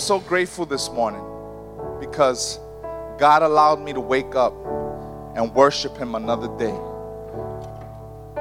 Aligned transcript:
So 0.00 0.18
grateful 0.18 0.64
this 0.64 0.90
morning 0.90 1.22
because 2.00 2.58
God 3.18 3.42
allowed 3.42 3.82
me 3.82 3.92
to 3.92 4.00
wake 4.00 4.34
up 4.34 4.54
and 5.36 5.54
worship 5.54 5.94
Him 5.98 6.14
another 6.14 6.48
day. 6.56 6.74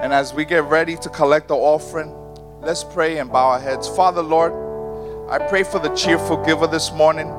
And 0.02 0.14
as 0.14 0.34
we 0.34 0.46
get 0.46 0.64
ready 0.64 0.96
to 0.96 1.10
collect 1.10 1.50
the 1.50 1.56
offering, 1.56 2.16
let's 2.62 2.86
pray 2.86 3.18
and 3.18 3.30
bow 3.30 3.50
our 3.50 3.60
heads. 3.60 3.90
Father, 3.90 4.24
Lord, 4.24 4.54
I 5.30 5.38
pray 5.50 5.64
for 5.64 5.80
the 5.80 5.90
cheerful 5.90 6.38
giver 6.46 6.66
this 6.66 6.94
morning. 6.94 7.30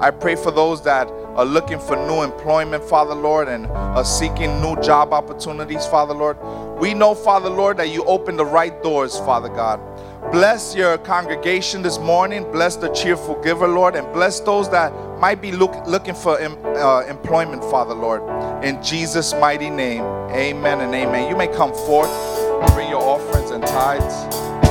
I 0.00 0.10
pray 0.10 0.34
for 0.34 0.50
those 0.50 0.82
that 0.82 1.08
are 1.36 1.44
looking 1.44 1.78
for 1.78 1.96
new 1.96 2.22
employment, 2.22 2.84
Father 2.84 3.14
Lord, 3.14 3.48
and 3.48 3.66
are 3.66 4.04
seeking 4.04 4.60
new 4.60 4.80
job 4.80 5.12
opportunities, 5.12 5.86
Father 5.86 6.14
Lord. 6.14 6.36
We 6.78 6.94
know, 6.94 7.14
Father 7.14 7.50
Lord, 7.50 7.76
that 7.76 7.90
you 7.90 8.04
open 8.04 8.36
the 8.36 8.44
right 8.44 8.82
doors, 8.82 9.18
Father 9.18 9.48
God. 9.48 9.80
Bless 10.32 10.74
your 10.74 10.98
congregation 10.98 11.82
this 11.82 11.98
morning. 11.98 12.50
Bless 12.52 12.76
the 12.76 12.88
cheerful 12.90 13.40
giver, 13.42 13.66
Lord, 13.66 13.96
and 13.96 14.10
bless 14.12 14.40
those 14.40 14.70
that 14.70 14.92
might 15.18 15.42
be 15.42 15.52
look, 15.52 15.74
looking 15.86 16.14
for 16.14 16.38
em, 16.38 16.56
uh, 16.64 17.04
employment, 17.08 17.62
Father 17.64 17.94
Lord. 17.94 18.22
In 18.64 18.82
Jesus' 18.82 19.32
mighty 19.34 19.70
name, 19.70 20.02
amen 20.30 20.80
and 20.80 20.94
amen. 20.94 21.28
You 21.28 21.36
may 21.36 21.48
come 21.48 21.72
forth, 21.72 22.10
bring 22.74 22.88
your 22.88 23.02
offerings 23.02 23.50
and 23.50 23.62
tithes. 23.66 24.69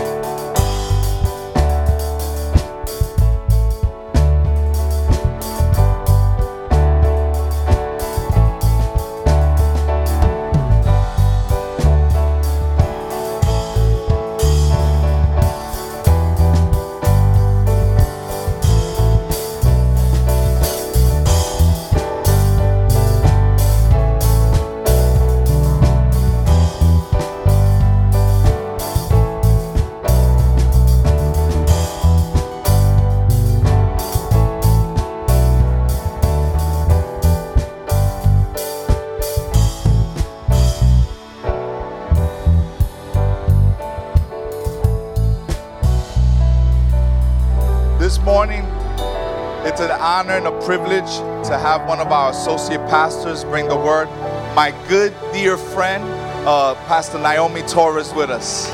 Honor 50.20 50.34
and 50.34 50.48
a 50.48 50.62
privilege 50.66 51.16
to 51.48 51.58
have 51.58 51.88
one 51.88 52.02
of 52.02 52.12
our 52.12 52.32
associate 52.32 52.86
pastors 52.90 53.46
bring 53.46 53.70
the 53.70 53.76
word. 53.78 54.08
My 54.54 54.76
good, 54.90 55.16
dear 55.32 55.56
friend, 55.56 56.04
uh, 56.46 56.76
Pastor 56.88 57.18
Naomi 57.20 57.62
Torres, 57.62 58.14
with 58.14 58.30
us. 58.30 58.70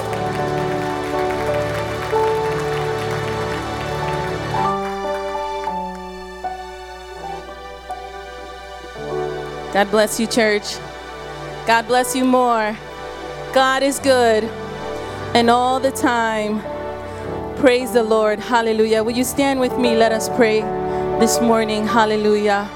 God 9.72 9.92
bless 9.92 10.20
you, 10.20 10.26
church. 10.26 10.78
God 11.68 11.86
bless 11.88 12.16
you 12.16 12.26
more. 12.26 12.76
God 13.54 13.84
is 13.84 14.00
good. 14.00 14.46
And 15.36 15.52
all 15.52 15.80
the 15.80 15.92
time, 15.92 16.60
praise 17.58 17.92
the 17.92 18.02
Lord. 18.02 18.40
Hallelujah. 18.40 19.04
Will 19.04 19.16
you 19.16 19.24
stand 19.24 19.60
with 19.60 19.78
me? 19.78 19.96
Let 19.96 20.12
us 20.12 20.28
pray 20.30 20.85
this 21.20 21.40
morning. 21.40 21.88
Hallelujah. 21.88 22.70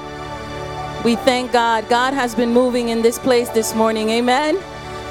We 1.04 1.16
thank 1.16 1.52
God. 1.52 1.88
God 1.88 2.14
has 2.14 2.34
been 2.34 2.50
moving 2.52 2.88
in 2.88 3.02
this 3.02 3.18
place 3.18 3.48
this 3.50 3.74
morning. 3.74 4.08
Amen. 4.10 4.56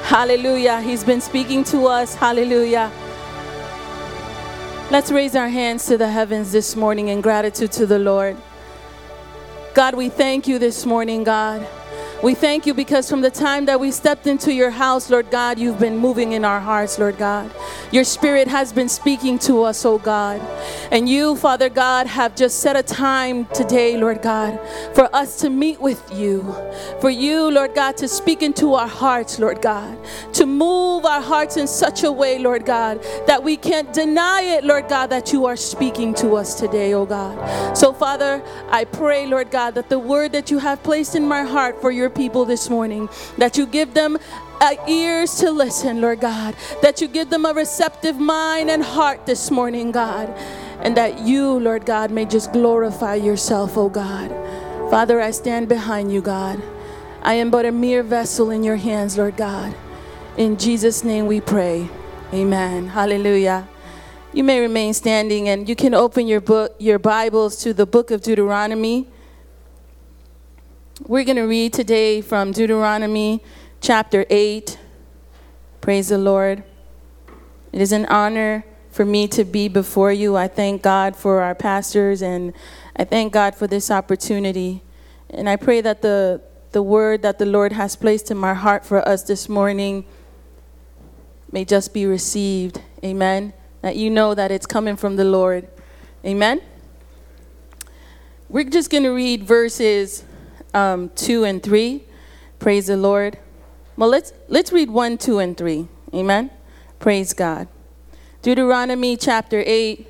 Hallelujah. 0.02 0.80
He's 0.80 1.04
been 1.04 1.20
speaking 1.20 1.62
to 1.64 1.86
us. 1.86 2.14
Hallelujah. 2.14 2.90
Let's 4.90 5.12
raise 5.12 5.36
our 5.36 5.48
hands 5.48 5.86
to 5.86 5.96
the 5.96 6.08
heavens 6.08 6.50
this 6.50 6.74
morning 6.74 7.08
in 7.08 7.20
gratitude 7.20 7.70
to 7.72 7.86
the 7.86 7.98
Lord. 7.98 8.36
God, 9.74 9.94
we 9.94 10.08
thank 10.08 10.48
you 10.48 10.58
this 10.58 10.84
morning, 10.84 11.22
God. 11.22 11.66
We 12.22 12.34
thank 12.34 12.66
you 12.66 12.74
because 12.74 13.08
from 13.08 13.22
the 13.22 13.30
time 13.30 13.64
that 13.64 13.80
we 13.80 13.90
stepped 13.90 14.26
into 14.26 14.52
your 14.52 14.68
house, 14.68 15.08
Lord 15.08 15.30
God, 15.30 15.58
you've 15.58 15.78
been 15.78 15.96
moving 15.96 16.32
in 16.32 16.44
our 16.44 16.60
hearts, 16.60 16.98
Lord 16.98 17.16
God. 17.16 17.50
Your 17.92 18.04
spirit 18.04 18.46
has 18.46 18.74
been 18.74 18.90
speaking 18.90 19.38
to 19.40 19.62
us, 19.62 19.86
oh 19.86 19.96
God. 19.96 20.38
And 20.92 21.08
you, 21.08 21.34
Father 21.36 21.70
God, 21.70 22.06
have 22.06 22.36
just 22.36 22.58
set 22.58 22.76
a 22.76 22.82
time 22.82 23.46
today, 23.46 23.96
Lord 23.96 24.20
God, 24.20 24.60
for 24.94 25.08
us 25.16 25.40
to 25.40 25.48
meet 25.48 25.80
with 25.80 26.02
you. 26.12 26.54
For 27.00 27.08
you, 27.08 27.50
Lord 27.50 27.74
God, 27.74 27.96
to 27.96 28.06
speak 28.06 28.42
into 28.42 28.74
our 28.74 28.86
hearts, 28.86 29.38
Lord 29.38 29.62
God. 29.62 29.96
To 30.34 30.44
move 30.44 31.06
our 31.06 31.22
hearts 31.22 31.56
in 31.56 31.66
such 31.66 32.04
a 32.04 32.12
way, 32.12 32.38
Lord 32.38 32.66
God, 32.66 33.02
that 33.26 33.42
we 33.42 33.56
can't 33.56 33.94
deny 33.94 34.42
it, 34.42 34.64
Lord 34.64 34.88
God, 34.88 35.06
that 35.06 35.32
you 35.32 35.46
are 35.46 35.56
speaking 35.56 36.12
to 36.16 36.36
us 36.36 36.60
today, 36.60 36.92
oh 36.92 37.06
God. 37.06 37.74
So, 37.74 37.94
Father, 37.94 38.42
I 38.68 38.84
pray, 38.84 39.26
Lord 39.26 39.50
God, 39.50 39.74
that 39.76 39.88
the 39.88 39.98
word 39.98 40.32
that 40.32 40.50
you 40.50 40.58
have 40.58 40.82
placed 40.82 41.14
in 41.14 41.26
my 41.26 41.44
heart 41.44 41.80
for 41.80 41.90
your 41.90 42.09
people 42.10 42.44
this 42.44 42.68
morning, 42.68 43.08
that 43.38 43.56
you 43.56 43.66
give 43.66 43.94
them 43.94 44.18
uh, 44.60 44.74
ears 44.86 45.36
to 45.36 45.50
listen, 45.50 46.00
Lord 46.00 46.20
God, 46.20 46.54
that 46.82 47.00
you 47.00 47.08
give 47.08 47.30
them 47.30 47.46
a 47.46 47.54
receptive 47.54 48.18
mind 48.18 48.70
and 48.70 48.82
heart 48.82 49.24
this 49.26 49.50
morning, 49.50 49.90
God, 49.92 50.28
and 50.82 50.96
that 50.96 51.20
you, 51.20 51.58
Lord 51.58 51.86
God, 51.86 52.10
may 52.10 52.26
just 52.26 52.52
glorify 52.52 53.14
yourself, 53.14 53.76
oh 53.78 53.88
God. 53.88 54.30
Father, 54.90 55.20
I 55.20 55.30
stand 55.30 55.68
behind 55.68 56.12
you, 56.12 56.20
God. 56.20 56.60
I 57.22 57.34
am 57.34 57.50
but 57.50 57.64
a 57.64 57.72
mere 57.72 58.02
vessel 58.02 58.50
in 58.50 58.64
your 58.64 58.76
hands, 58.76 59.16
Lord 59.16 59.36
God. 59.36 59.74
In 60.36 60.56
Jesus' 60.56 61.04
name 61.04 61.26
we 61.26 61.40
pray. 61.40 61.88
Amen. 62.32 62.88
Hallelujah. 62.88 63.68
You 64.32 64.44
may 64.44 64.60
remain 64.60 64.94
standing 64.94 65.48
and 65.48 65.68
you 65.68 65.74
can 65.74 65.92
open 65.92 66.28
your 66.28 66.40
book 66.40 66.76
your 66.78 66.98
Bibles 66.98 67.56
to 67.62 67.74
the 67.74 67.84
book 67.84 68.10
of 68.10 68.22
Deuteronomy. 68.22 69.08
We're 71.06 71.24
going 71.24 71.36
to 71.36 71.44
read 71.44 71.72
today 71.72 72.20
from 72.20 72.52
Deuteronomy 72.52 73.42
chapter 73.80 74.26
8. 74.28 74.78
Praise 75.80 76.08
the 76.10 76.18
Lord. 76.18 76.62
It 77.72 77.80
is 77.80 77.90
an 77.90 78.04
honor 78.06 78.66
for 78.90 79.06
me 79.06 79.26
to 79.28 79.44
be 79.44 79.66
before 79.68 80.12
you. 80.12 80.36
I 80.36 80.46
thank 80.46 80.82
God 80.82 81.16
for 81.16 81.40
our 81.40 81.54
pastors 81.54 82.20
and 82.20 82.52
I 82.94 83.04
thank 83.04 83.32
God 83.32 83.54
for 83.54 83.66
this 83.66 83.90
opportunity. 83.90 84.82
And 85.30 85.48
I 85.48 85.56
pray 85.56 85.80
that 85.80 86.02
the, 86.02 86.42
the 86.72 86.82
word 86.82 87.22
that 87.22 87.38
the 87.38 87.46
Lord 87.46 87.72
has 87.72 87.96
placed 87.96 88.30
in 88.30 88.36
my 88.36 88.52
heart 88.52 88.84
for 88.84 89.06
us 89.08 89.22
this 89.22 89.48
morning 89.48 90.04
may 91.50 91.64
just 91.64 91.94
be 91.94 92.04
received. 92.04 92.82
Amen. 93.02 93.54
That 93.80 93.96
you 93.96 94.10
know 94.10 94.34
that 94.34 94.50
it's 94.50 94.66
coming 94.66 94.96
from 94.96 95.16
the 95.16 95.24
Lord. 95.24 95.66
Amen. 96.26 96.60
We're 98.50 98.64
just 98.64 98.90
going 98.90 99.04
to 99.04 99.10
read 99.10 99.44
verses 99.44 100.24
um, 100.74 101.10
2 101.10 101.44
and 101.44 101.62
3. 101.62 102.04
Praise 102.58 102.86
the 102.86 102.96
Lord. 102.96 103.38
Well, 103.96 104.08
let's, 104.08 104.32
let's 104.48 104.72
read 104.72 104.90
1, 104.90 105.18
2, 105.18 105.38
and 105.38 105.56
3. 105.56 105.88
Amen. 106.14 106.50
Praise 106.98 107.32
God. 107.32 107.68
Deuteronomy 108.42 109.16
chapter 109.16 109.62
8. 109.66 110.06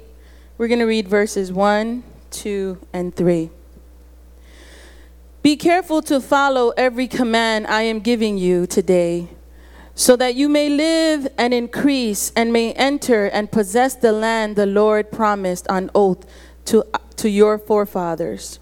We're 0.59 0.69
going 0.69 0.81
to 0.81 0.87
read 0.87 1.09
verses 1.09 1.53
1, 1.53 2.03
2, 2.31 2.79
and 2.93 3.15
3. 3.15 3.51
Be 5.43 5.57
careful 5.57 6.03
to 6.03 6.21
follow 6.21 6.71
every 6.77 7.09
command 7.09 7.67
I 7.67 7.83
am 7.83 8.01
giving 8.01 8.37
you 8.37 8.67
today, 8.67 9.29
so 9.95 10.15
that 10.17 10.35
you 10.35 10.49
may 10.49 10.69
live 10.69 11.29
and 11.39 11.55
increase 11.55 12.31
and 12.37 12.53
may 12.53 12.73
enter 12.75 13.27
and 13.27 13.51
possess 13.51 13.95
the 13.95 14.12
land 14.12 14.57
the 14.57 14.67
Lord 14.67 15.11
promised 15.11 15.67
on 15.69 15.91
oath 15.95 16.27
to, 16.67 16.85
to 17.17 17.31
your 17.31 17.59
forefathers. 17.59 18.59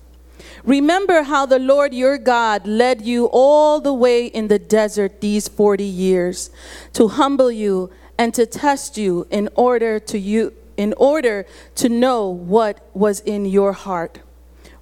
Remember 0.65 1.23
how 1.23 1.47
the 1.47 1.59
Lord 1.59 1.95
your 1.95 2.19
God 2.19 2.67
led 2.67 3.03
you 3.03 3.27
all 3.33 3.81
the 3.81 3.93
way 3.93 4.27
in 4.27 4.49
the 4.49 4.59
desert 4.59 5.21
these 5.21 5.49
40 5.49 5.85
years 5.85 6.51
to 6.93 7.09
humble 7.09 7.51
you 7.51 7.91
and 8.17 8.35
to 8.35 8.47
test 8.47 8.99
you 8.99 9.27
in 9.31 9.49
order 9.55 9.99
to 10.01 10.19
you 10.19 10.55
in 10.77 10.95
order 10.97 11.45
to 11.75 11.89
know 11.89 12.29
what 12.29 12.89
was 12.95 13.19
in 13.21 13.45
your 13.45 13.73
heart. 13.73 14.21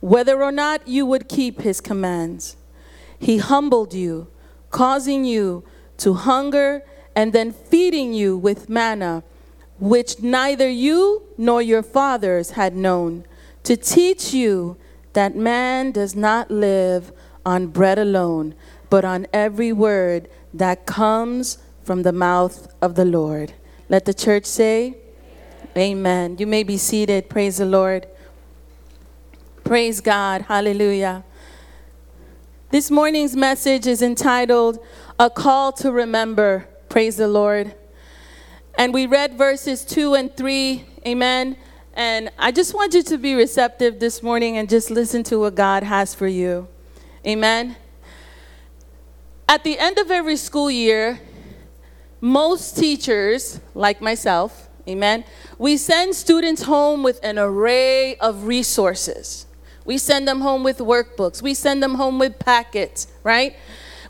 Whether 0.01 0.43
or 0.43 0.53
not 0.53 0.87
you 0.87 1.07
would 1.07 1.27
keep 1.27 1.63
his 1.63 1.81
commands 1.81 2.57
he 3.19 3.39
humbled 3.39 3.95
you 3.95 4.29
causing 4.71 5.25
you 5.25 5.65
to 5.99 6.15
hunger 6.15 6.83
and 7.15 7.33
then 7.33 7.53
feeding 7.53 8.13
you 8.13 8.37
with 8.37 8.69
manna 8.69 9.23
which 9.79 10.21
neither 10.21 10.69
you 10.69 11.23
nor 11.39 11.63
your 11.63 11.83
fathers 11.83 12.51
had 12.51 12.75
known 12.75 13.25
to 13.63 13.77
teach 13.77 14.33
you 14.33 14.77
that 15.17 15.35
man 15.35 15.93
does 15.93 16.15
not 16.15 16.51
live 16.51 17.11
on 17.47 17.69
bread 17.69 17.99
alone, 17.99 18.55
but 18.91 19.03
on 19.03 19.27
every 19.33 19.73
word 19.73 20.29
that 20.53 20.85
comes 20.85 21.57
from 21.83 22.03
the 22.03 22.13
mouth 22.13 22.69
of 22.83 22.97
the 22.97 23.05
Lord. 23.07 23.55
Let 23.89 24.05
the 24.05 24.13
church 24.13 24.45
say, 24.45 24.99
Amen. 25.75 25.97
Amen. 25.97 26.37
You 26.39 26.47
may 26.47 26.63
be 26.63 26.77
seated. 26.77 27.31
Praise 27.31 27.57
the 27.57 27.65
Lord. 27.65 28.07
Praise 29.65 30.03
God. 30.03 30.43
Hallelujah. 30.43 31.25
This 32.71 32.91
morning's 32.91 33.35
message 33.35 33.87
is 33.87 34.03
entitled 34.03 34.79
A 35.19 35.31
Call 35.31 35.73
to 35.81 35.91
Remember. 35.91 36.69
Praise 36.91 37.17
the 37.17 37.27
Lord. 37.27 37.75
And 38.77 38.93
we 38.93 39.07
read 39.07 39.39
verses 39.39 39.83
2 39.87 40.13
and 40.15 40.37
3. 40.37 40.85
Amen. 41.07 41.57
And 41.97 42.31
I 42.39 42.53
just 42.53 42.75
want 42.75 42.93
you 42.93 43.03
to 43.05 43.17
be 43.17 43.35
receptive 43.35 44.01
this 44.01 44.23
morning 44.23 44.59
and 44.59 44.69
just 44.69 44.91
listen 44.91 45.23
to 45.25 45.39
what 45.41 45.55
God 45.55 45.83
has 45.83 46.15
for 46.15 46.27
you. 46.27 46.69
Amen. 47.27 47.75
At 49.49 49.65
the 49.65 49.79
end 49.79 49.97
of 49.97 50.11
every 50.11 50.37
school 50.37 50.71
year, 50.71 51.19
most 52.21 52.77
teachers, 52.77 53.61
like 53.75 54.03
myself, 54.03 54.69
amen, 54.87 55.25
we 55.57 55.79
send 55.79 56.15
students 56.15 56.65
home 56.65 57.03
with 57.03 57.19
an 57.23 57.39
array 57.39 58.17
of 58.17 58.45
resources. 58.45 59.47
We 59.87 59.97
send 59.97 60.29
them 60.29 60.43
home 60.43 60.65
with 60.65 60.79
workbooks. 60.79 61.41
We 61.41 61.55
send 61.55 61.83
them 61.83 61.95
home 61.95 62.19
with 62.19 62.39
packets, 62.39 63.07
right? 63.23 63.57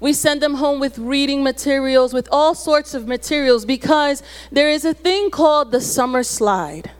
We 0.00 0.12
send 0.12 0.42
them 0.42 0.54
home 0.54 0.80
with 0.80 0.98
reading 0.98 1.44
materials, 1.44 2.12
with 2.12 2.28
all 2.32 2.56
sorts 2.56 2.94
of 2.94 3.06
materials, 3.06 3.64
because 3.64 4.24
there 4.50 4.68
is 4.68 4.84
a 4.84 4.92
thing 4.92 5.30
called 5.30 5.70
the 5.70 5.80
summer 5.80 6.24
slide. 6.24 6.90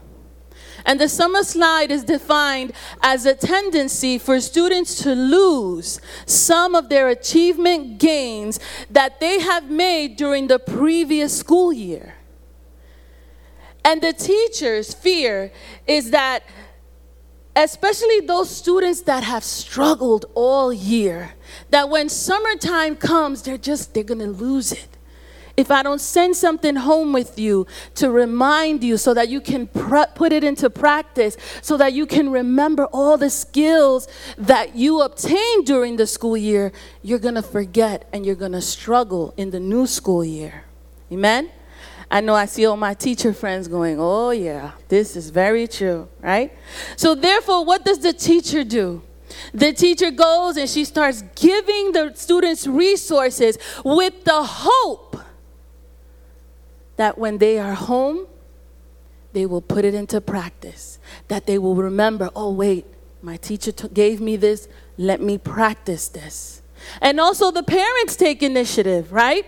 And 0.86 1.00
the 1.00 1.08
summer 1.08 1.42
slide 1.42 1.90
is 1.90 2.04
defined 2.04 2.72
as 3.02 3.26
a 3.26 3.34
tendency 3.34 4.18
for 4.18 4.40
students 4.40 5.02
to 5.02 5.14
lose 5.16 6.00
some 6.26 6.76
of 6.76 6.88
their 6.88 7.08
achievement 7.08 7.98
gains 7.98 8.60
that 8.88 9.18
they 9.18 9.40
have 9.40 9.68
made 9.68 10.16
during 10.16 10.46
the 10.46 10.60
previous 10.60 11.36
school 11.36 11.72
year. 11.72 12.14
And 13.84 14.00
the 14.00 14.12
teacher's 14.12 14.94
fear 14.94 15.52
is 15.88 16.12
that 16.12 16.44
especially 17.56 18.20
those 18.20 18.48
students 18.48 19.02
that 19.02 19.24
have 19.24 19.42
struggled 19.42 20.26
all 20.34 20.72
year 20.72 21.34
that 21.70 21.88
when 21.88 22.08
summertime 22.08 22.94
comes 22.94 23.42
they're 23.42 23.56
just 23.56 23.94
they're 23.94 24.04
to 24.18 24.26
lose 24.26 24.72
it 24.72 24.95
if 25.56 25.70
I 25.70 25.82
don't 25.82 26.00
send 26.00 26.36
something 26.36 26.76
home 26.76 27.12
with 27.12 27.38
you 27.38 27.66
to 27.94 28.10
remind 28.10 28.84
you 28.84 28.96
so 28.96 29.14
that 29.14 29.28
you 29.28 29.40
can 29.40 29.66
pr- 29.66 30.10
put 30.14 30.32
it 30.32 30.44
into 30.44 30.68
practice, 30.68 31.36
so 31.62 31.76
that 31.76 31.92
you 31.92 32.06
can 32.06 32.30
remember 32.30 32.86
all 32.86 33.16
the 33.16 33.30
skills 33.30 34.08
that 34.36 34.76
you 34.76 35.00
obtained 35.00 35.66
during 35.66 35.96
the 35.96 36.06
school 36.06 36.36
year, 36.36 36.72
you're 37.02 37.18
going 37.18 37.34
to 37.34 37.42
forget 37.42 38.08
and 38.12 38.26
you're 38.26 38.34
going 38.34 38.52
to 38.52 38.60
struggle 38.60 39.32
in 39.36 39.50
the 39.50 39.60
new 39.60 39.86
school 39.86 40.24
year. 40.24 40.64
Amen? 41.10 41.50
I 42.10 42.20
know 42.20 42.34
I 42.34 42.46
see 42.46 42.66
all 42.66 42.76
my 42.76 42.94
teacher 42.94 43.32
friends 43.32 43.66
going, 43.66 43.96
oh, 43.98 44.30
yeah, 44.30 44.72
this 44.88 45.16
is 45.16 45.30
very 45.30 45.66
true, 45.66 46.08
right? 46.20 46.56
So, 46.96 47.14
therefore, 47.16 47.64
what 47.64 47.84
does 47.84 47.98
the 47.98 48.12
teacher 48.12 48.62
do? 48.62 49.02
The 49.52 49.72
teacher 49.72 50.12
goes 50.12 50.56
and 50.56 50.68
she 50.70 50.84
starts 50.84 51.22
giving 51.34 51.90
the 51.92 52.12
students 52.14 52.66
resources 52.66 53.58
with 53.84 54.24
the 54.24 54.42
hope 54.42 55.16
that 56.96 57.18
when 57.18 57.38
they 57.38 57.58
are 57.58 57.74
home, 57.74 58.26
they 59.32 59.46
will 59.46 59.60
put 59.60 59.84
it 59.84 59.94
into 59.94 60.20
practice. 60.20 60.98
That 61.28 61.46
they 61.46 61.58
will 61.58 61.74
remember, 61.74 62.30
oh, 62.34 62.52
wait, 62.52 62.86
my 63.22 63.36
teacher 63.36 63.72
t- 63.72 63.88
gave 63.88 64.20
me 64.20 64.36
this, 64.36 64.68
let 64.96 65.20
me 65.20 65.38
practice 65.38 66.08
this. 66.08 66.62
And 67.00 67.20
also 67.20 67.50
the 67.50 67.62
parents 67.62 68.16
take 68.16 68.42
initiative, 68.42 69.12
right? 69.12 69.44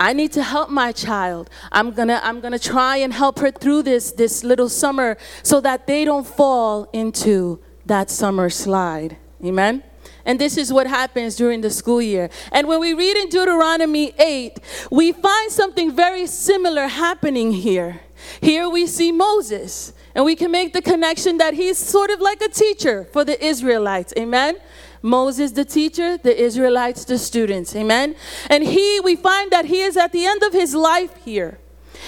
I 0.00 0.12
need 0.12 0.32
to 0.32 0.42
help 0.42 0.70
my 0.70 0.90
child. 0.90 1.50
I'm 1.70 1.92
gonna, 1.92 2.20
I'm 2.24 2.40
gonna 2.40 2.58
try 2.58 2.96
and 2.96 3.12
help 3.12 3.38
her 3.38 3.52
through 3.52 3.84
this, 3.84 4.10
this 4.12 4.42
little 4.42 4.68
summer 4.68 5.16
so 5.44 5.60
that 5.60 5.86
they 5.86 6.04
don't 6.04 6.26
fall 6.26 6.88
into 6.92 7.60
that 7.86 8.10
summer 8.10 8.50
slide. 8.50 9.16
Amen? 9.44 9.84
And 10.24 10.38
this 10.38 10.56
is 10.56 10.72
what 10.72 10.86
happens 10.86 11.36
during 11.36 11.60
the 11.60 11.70
school 11.70 12.00
year. 12.00 12.30
And 12.52 12.68
when 12.68 12.80
we 12.80 12.94
read 12.94 13.16
in 13.16 13.28
Deuteronomy 13.28 14.14
8, 14.18 14.58
we 14.90 15.12
find 15.12 15.50
something 15.50 15.94
very 15.94 16.26
similar 16.26 16.86
happening 16.86 17.52
here. 17.52 18.00
Here 18.40 18.68
we 18.68 18.86
see 18.86 19.10
Moses, 19.10 19.92
and 20.14 20.24
we 20.24 20.36
can 20.36 20.50
make 20.50 20.72
the 20.72 20.82
connection 20.82 21.38
that 21.38 21.54
he's 21.54 21.78
sort 21.78 22.10
of 22.10 22.20
like 22.20 22.40
a 22.40 22.48
teacher 22.48 23.08
for 23.12 23.24
the 23.24 23.42
Israelites. 23.44 24.12
Amen. 24.16 24.56
Moses, 25.02 25.50
the 25.50 25.64
teacher, 25.64 26.16
the 26.16 26.40
Israelites, 26.40 27.04
the 27.04 27.18
students. 27.18 27.74
Amen. 27.74 28.14
And 28.48 28.62
he, 28.62 29.00
we 29.00 29.16
find 29.16 29.50
that 29.50 29.64
he 29.64 29.80
is 29.80 29.96
at 29.96 30.12
the 30.12 30.24
end 30.24 30.44
of 30.44 30.52
his 30.52 30.74
life 30.74 31.16
here. 31.24 31.58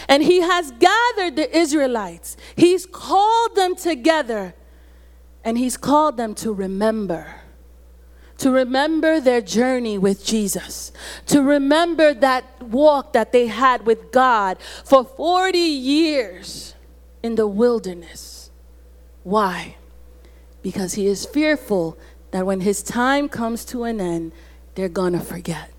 And 0.08 0.22
he 0.22 0.40
has 0.40 0.70
gathered 0.72 1.36
the 1.36 1.56
Israelites, 1.56 2.36
he's 2.56 2.86
called 2.86 3.54
them 3.54 3.74
together, 3.74 4.54
and 5.44 5.58
he's 5.58 5.76
called 5.76 6.16
them 6.16 6.34
to 6.36 6.52
remember 6.52 7.43
to 8.38 8.50
remember 8.50 9.20
their 9.20 9.40
journey 9.40 9.98
with 9.98 10.24
Jesus, 10.24 10.92
to 11.26 11.42
remember 11.42 12.14
that 12.14 12.62
walk 12.62 13.12
that 13.12 13.32
they 13.32 13.46
had 13.46 13.86
with 13.86 14.12
God 14.12 14.58
for 14.84 15.04
40 15.04 15.58
years 15.58 16.74
in 17.22 17.36
the 17.36 17.46
wilderness. 17.46 18.50
Why? 19.22 19.76
Because 20.62 20.94
he 20.94 21.06
is 21.06 21.24
fearful 21.24 21.96
that 22.30 22.46
when 22.46 22.60
his 22.60 22.82
time 22.82 23.28
comes 23.28 23.64
to 23.66 23.84
an 23.84 24.00
end, 24.00 24.32
they're 24.74 24.88
gonna 24.88 25.20
forget. 25.20 25.73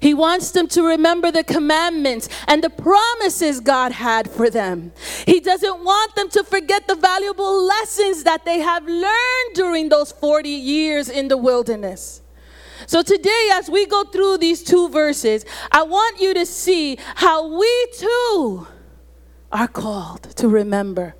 He 0.00 0.14
wants 0.14 0.50
them 0.50 0.66
to 0.68 0.82
remember 0.82 1.30
the 1.30 1.44
commandments 1.44 2.28
and 2.48 2.64
the 2.64 2.70
promises 2.70 3.60
God 3.60 3.92
had 3.92 4.30
for 4.30 4.48
them. 4.48 4.92
He 5.26 5.40
doesn't 5.40 5.84
want 5.84 6.14
them 6.14 6.28
to 6.30 6.42
forget 6.44 6.88
the 6.88 6.94
valuable 6.94 7.64
lessons 7.64 8.24
that 8.24 8.44
they 8.44 8.60
have 8.60 8.86
learned 8.86 9.54
during 9.54 9.88
those 9.88 10.12
40 10.12 10.48
years 10.48 11.08
in 11.08 11.28
the 11.28 11.36
wilderness. 11.36 12.22
So, 12.86 13.02
today, 13.02 13.50
as 13.52 13.68
we 13.68 13.86
go 13.86 14.04
through 14.04 14.38
these 14.38 14.64
two 14.64 14.88
verses, 14.88 15.44
I 15.70 15.82
want 15.82 16.20
you 16.20 16.32
to 16.34 16.46
see 16.46 16.98
how 17.14 17.46
we 17.58 17.86
too 17.98 18.66
are 19.52 19.68
called 19.68 20.22
to 20.36 20.48
remember 20.48 21.14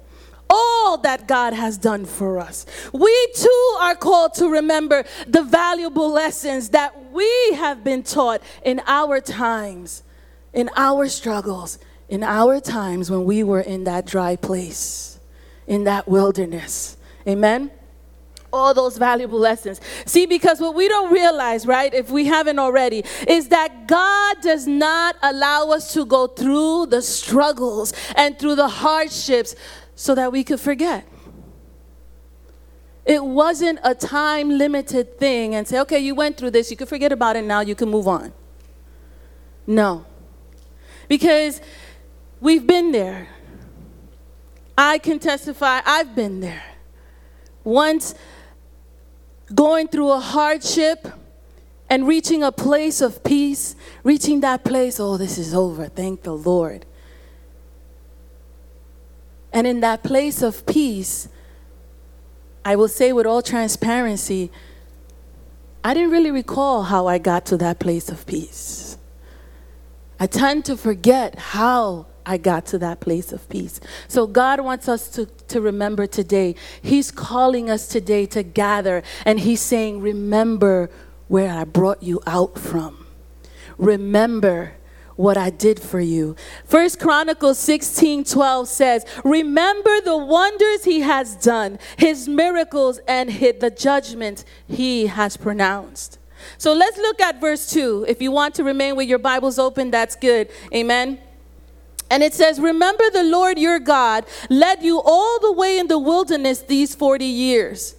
all 0.49 0.99
that 0.99 1.29
God 1.29 1.53
has 1.53 1.79
done 1.79 2.05
for 2.05 2.39
us. 2.39 2.67
We 2.93 3.33
too 3.37 3.77
are 3.81 3.95
called 3.95 4.35
to 4.35 4.49
remember 4.49 5.05
the 5.27 5.43
valuable 5.43 6.11
lessons 6.11 6.71
we 7.12 7.52
have 7.55 7.85
been 7.85 8.02
taught 8.02 8.43
in 8.64 8.81
our 8.87 9.21
times, 9.21 10.02
in 10.52 10.71
our 10.76 11.09
struggles, 11.09 11.79
in 12.09 12.23
our 12.23 12.61
times 12.61 13.11
when 13.11 13.25
we 13.25 13.43
were 13.43 13.61
in 13.61 13.85
that 13.85 14.07
dry 14.07 14.37
place, 14.37 15.21
in 15.67 15.85
that 15.85 16.09
wilderness. 16.09 16.97
Amen 17.26 17.71
all 18.52 18.75
those 18.75 18.99
valuable 18.99 19.38
lessons. 19.38 19.81
See, 20.07 20.26
because 20.26 20.61
what 20.61 20.75
we 20.75 20.88
don't 20.88 21.12
realize, 21.12 21.67
right, 21.67 21.93
if 21.93 22.11
we 22.11 22.26
haven't 22.26 22.59
already, 22.59 23.05
is 23.29 23.49
that 23.49 23.87
God 23.87 24.37
does 24.43 24.67
not 24.67 25.17
allow 25.23 25.71
us 25.71 25.93
to 25.95 26.05
go 26.05 26.26
through 26.26 26.87
the 26.87 27.02
struggles 27.02 27.93
and 28.17 28.38
through 28.38 28.57
the 28.57 28.69
hardships 28.69 29.55
so 29.95 30.14
that 30.14 30.33
we 30.33 30.45
could 30.45 30.61
forget. 30.61 31.07
It 33.11 33.25
wasn't 33.25 33.81
a 33.83 33.93
time 33.93 34.50
limited 34.50 35.19
thing 35.19 35.57
and 35.57 35.67
say, 35.67 35.81
okay, 35.81 35.99
you 35.99 36.14
went 36.14 36.37
through 36.37 36.52
this, 36.52 36.71
you 36.71 36.76
can 36.76 36.87
forget 36.87 37.11
about 37.11 37.35
it 37.35 37.43
now, 37.45 37.59
you 37.59 37.75
can 37.75 37.88
move 37.88 38.07
on. 38.07 38.33
No. 39.67 40.07
Because 41.09 41.61
we've 42.40 42.64
been 42.64 42.93
there. 42.93 43.26
I 44.79 44.99
can 44.99 45.19
testify, 45.19 45.81
I've 45.85 46.14
been 46.14 46.38
there. 46.38 46.62
Once 47.64 48.14
going 49.52 49.88
through 49.88 50.12
a 50.12 50.21
hardship 50.21 51.09
and 51.88 52.07
reaching 52.07 52.45
a 52.45 52.52
place 52.52 53.00
of 53.00 53.25
peace, 53.25 53.75
reaching 54.05 54.38
that 54.43 54.62
place, 54.62 55.00
oh, 55.00 55.17
this 55.17 55.37
is 55.37 55.52
over, 55.52 55.88
thank 55.88 56.23
the 56.23 56.37
Lord. 56.37 56.87
And 59.52 59.67
in 59.67 59.81
that 59.81 60.05
place 60.05 60.43
of 60.43 60.64
peace, 60.64 61.29
I 62.64 62.76
will 62.76 62.88
say 62.88 63.12
with 63.12 63.26
all 63.26 63.43
transparency, 63.43 64.50
I 65.83 65.95
didn't 65.95 66.11
really 66.11 66.31
recall 66.31 66.85
how 66.85 67.07
I 67.07 67.19
got 67.19 67.47
to 67.47 67.57
that 67.59 67.79
place 67.79 68.11
of 68.11 68.26
peace. 68.26 68.99
I 70.19 70.26
tend 70.26 70.67
to 70.67 70.76
forget 70.76 71.38
how 71.38 72.07
I 72.26 72.37
got 72.37 72.67
to 72.67 72.79
that 72.79 73.00
place 73.00 73.33
of 73.33 73.49
peace. 73.49 73.81
So 74.07 74.26
God 74.26 74.61
wants 74.61 74.88
us 74.88 75.09
to, 75.11 75.26
to 75.49 75.61
remember 75.61 76.07
today. 76.07 76.55
He's 76.83 77.11
calling 77.11 77.71
us 77.71 77.88
today 77.88 78.26
to 78.26 78.43
gather, 78.43 79.02
and 79.25 79.40
He's 79.40 79.62
saying, 79.62 80.00
Remember 80.00 80.90
where 81.29 81.50
I 81.50 81.64
brought 81.64 82.02
you 82.02 82.21
out 82.26 82.59
from. 82.59 83.07
Remember 83.79 84.75
what 85.21 85.37
I 85.37 85.50
did 85.50 85.79
for 85.81 86.00
you. 86.00 86.35
First 86.65 86.99
Chronicles 86.99 87.59
16 87.59 88.25
12 88.25 88.69
says, 88.69 89.05
Remember 89.23 90.00
the 90.00 90.17
wonders 90.17 90.85
he 90.85 91.00
has 91.00 91.37
done, 91.37 91.79
his 91.99 92.27
miracles, 92.27 93.00
and 93.07 93.31
his, 93.31 93.57
the 93.61 93.71
judgment 93.71 94.45
he 94.67 95.07
has 95.07 95.37
pronounced. 95.37 96.19
So 96.57 96.73
let's 96.73 96.97
look 96.97 97.21
at 97.21 97.39
verse 97.39 97.71
2. 97.71 98.07
If 98.09 98.23
you 98.23 98.33
want 98.33 98.55
to 98.55 98.65
remain 98.65 98.97
with 98.97 99.09
your 99.09 99.19
Bibles 99.19 99.59
open, 99.59 99.91
that's 99.91 100.17
good. 100.17 100.49
Amen. 100.75 101.21
And 102.11 102.23
it 102.23 102.33
says, 102.33 102.59
Remember 102.59 103.05
the 103.12 103.23
Lord 103.23 103.59
your 103.59 103.79
God 103.79 104.25
led 104.49 104.83
you 104.83 105.03
all 105.05 105.39
the 105.41 105.53
way 105.53 105.79
in 105.79 105.89
the 105.89 105.99
wilderness 105.99 106.61
these 106.61 106.95
40 106.95 107.27
years. 107.27 107.95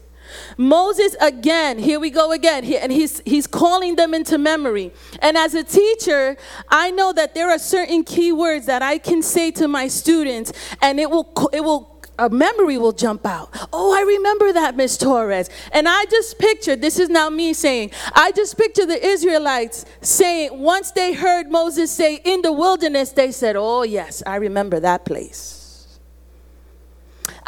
Moses 0.58 1.16
again, 1.22 1.80
here 1.80 2.00
we 2.00 2.10
go 2.10 2.32
again, 2.32 2.64
he, 2.64 2.78
and 2.78 2.92
he's 2.92 3.22
he's 3.26 3.48
calling 3.48 3.96
them 3.96 4.14
into 4.14 4.38
memory. 4.38 4.92
And 5.20 5.38
as 5.38 5.54
a 5.54 5.64
teacher, 5.64 6.38
I 6.70 6.92
know 6.92 7.14
that 7.14 7.36
there 7.36 7.50
are 7.50 7.60
certain 7.60 8.04
key 8.04 8.32
words 8.32 8.66
that 8.66 8.82
I 8.82 8.98
can 8.98 9.22
say 9.22 9.52
to 9.52 9.68
my 9.68 9.88
students, 9.88 10.54
and 10.82 11.00
it 11.00 11.10
will 11.10 11.32
it 11.54 11.64
will 11.64 11.92
a 12.20 12.30
memory 12.30 12.78
will 12.78 12.92
jump 12.92 13.26
out. 13.26 13.50
Oh, 13.74 13.98
I 13.98 14.02
remember 14.02 14.54
that, 14.54 14.76
Miss 14.76 14.96
Torres. 14.98 15.50
And 15.72 15.90
I 15.90 16.06
just 16.06 16.38
pictured, 16.38 16.80
this 16.80 17.00
is 17.00 17.10
now 17.10 17.30
me 17.30 17.54
saying, 17.54 17.92
I 18.14 18.32
just 18.32 18.58
picture 18.58 18.86
the 18.86 19.04
Israelites 19.04 19.86
saying, 20.02 20.60
once 20.60 20.92
they 20.92 21.14
heard 21.14 21.50
Moses 21.50 21.90
say 21.90 22.22
in 22.24 22.44
the 22.44 22.52
wilderness, 22.52 23.12
they 23.12 23.32
said, 23.32 23.56
Oh, 23.56 23.84
yes, 23.84 24.22
I 24.28 24.36
remember 24.36 24.80
that 24.82 25.04
place. 25.04 25.61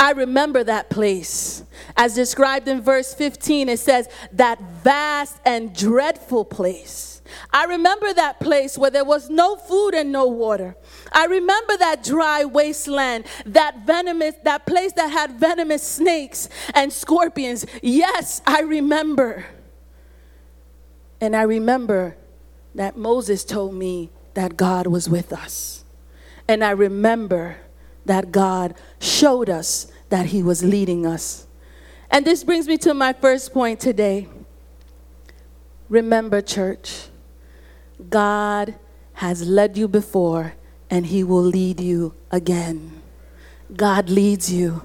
I 0.03 0.11
remember 0.11 0.65
that 0.65 0.89
place. 0.89 1.63
As 1.95 2.13
described 2.13 2.67
in 2.67 2.81
verse 2.81 3.13
15, 3.13 3.69
it 3.69 3.79
says, 3.79 4.09
that 4.33 4.59
vast 4.83 5.37
and 5.45 5.73
dreadful 5.73 6.43
place. 6.43 7.21
I 7.53 7.63
remember 7.63 8.13
that 8.13 8.41
place 8.41 8.77
where 8.77 8.91
there 8.91 9.05
was 9.05 9.29
no 9.29 9.55
food 9.55 9.93
and 9.93 10.11
no 10.11 10.27
water. 10.27 10.75
I 11.13 11.27
remember 11.27 11.77
that 11.77 12.03
dry 12.03 12.43
wasteland, 12.43 13.27
that 13.45 13.85
venomous, 13.85 14.35
that 14.43 14.65
place 14.65 14.91
that 14.91 15.09
had 15.09 15.39
venomous 15.39 15.83
snakes 15.83 16.49
and 16.75 16.91
scorpions. 16.91 17.65
Yes, 17.81 18.41
I 18.45 18.59
remember. 18.59 19.45
And 21.21 21.33
I 21.33 21.43
remember 21.43 22.17
that 22.75 22.97
Moses 22.97 23.45
told 23.45 23.73
me 23.73 24.09
that 24.33 24.57
God 24.57 24.85
was 24.85 25.07
with 25.07 25.31
us. 25.31 25.85
And 26.45 26.61
I 26.61 26.71
remember 26.71 27.59
that 28.05 28.33
God 28.33 28.75
showed 28.99 29.49
us 29.49 29.87
that 30.13 30.27
He 30.27 30.43
was 30.43 30.63
leading 30.63 31.07
us. 31.07 31.47
And 32.11 32.23
this 32.23 32.43
brings 32.43 32.67
me 32.67 32.77
to 32.85 32.93
my 32.93 33.13
first 33.13 33.51
point 33.51 33.79
today. 33.79 34.27
Remember, 35.89 36.39
church, 36.39 37.07
God 38.11 38.75
has 39.13 39.41
led 39.41 39.75
you 39.75 39.87
before 39.87 40.53
and 40.87 41.07
He 41.07 41.23
will 41.23 41.41
lead 41.41 41.79
you 41.79 42.13
again. 42.29 43.01
God 43.75 44.11
leads 44.11 44.53
you. 44.53 44.83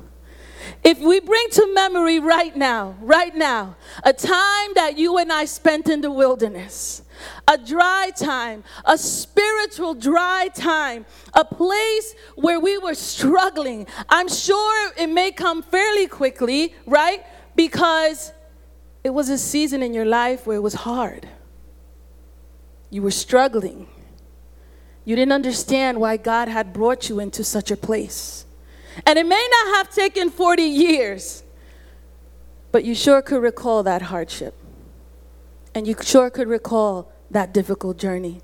If 0.85 1.01
we 1.01 1.21
bring 1.21 1.51
to 1.53 1.75
memory 1.75 2.21
right 2.21 2.57
now, 2.57 2.97
right 3.01 3.35
now, 3.35 3.77
a 4.05 4.13
time 4.13 4.75
that 4.75 4.95
you 4.97 5.19
and 5.19 5.33
I 5.33 5.45
spent 5.45 5.89
in 5.89 6.01
the 6.01 6.11
wilderness, 6.11 7.03
a 7.47 7.59
dry 7.59 8.11
time, 8.17 8.63
a 8.85 8.97
spiritual 8.97 9.95
dry 9.95 10.49
time, 10.55 11.05
a 11.35 11.45
place 11.45 12.15
where 12.37 12.61
we 12.61 12.79
were 12.79 12.95
struggling. 12.95 13.87
I'm 14.09 14.29
sure 14.29 14.93
it 14.97 15.09
may 15.09 15.33
come 15.33 15.63
fairly 15.63 16.07
quickly, 16.07 16.75
right? 16.87 17.25
Because 17.57 18.33
it 19.03 19.11
was 19.11 19.29
a 19.31 19.39
season 19.39 19.83
in 19.83 19.95
your 19.95 20.05
life 20.05 20.47
where 20.47 20.57
it 20.57 20.63
was 20.63 20.75
hard. 20.75 21.29
You 22.91 23.03
were 23.03 23.11
struggling. 23.11 23.89
You 25.05 25.17
didn't 25.17 25.33
understand 25.33 26.01
why 26.01 26.19
God 26.19 26.49
had 26.49 26.73
brought 26.73 27.09
you 27.09 27.21
into 27.21 27.43
such 27.43 27.71
a 27.71 27.77
place. 27.77 28.45
And 29.07 29.19
it 29.19 29.27
may 29.27 29.49
not 29.51 29.77
have 29.77 29.91
taken 29.95 30.31
40 30.31 30.63
years, 30.63 31.43
but 32.73 32.85
you 32.85 32.95
sure 32.95 33.23
could 33.23 33.43
recall 33.43 33.83
that 33.83 34.03
hardship. 34.03 34.55
And 35.75 35.87
you 35.87 35.95
sure 36.03 36.31
could 36.31 36.49
recall 36.49 37.11
that 37.31 37.53
difficult 37.53 37.99
journey. 37.99 38.41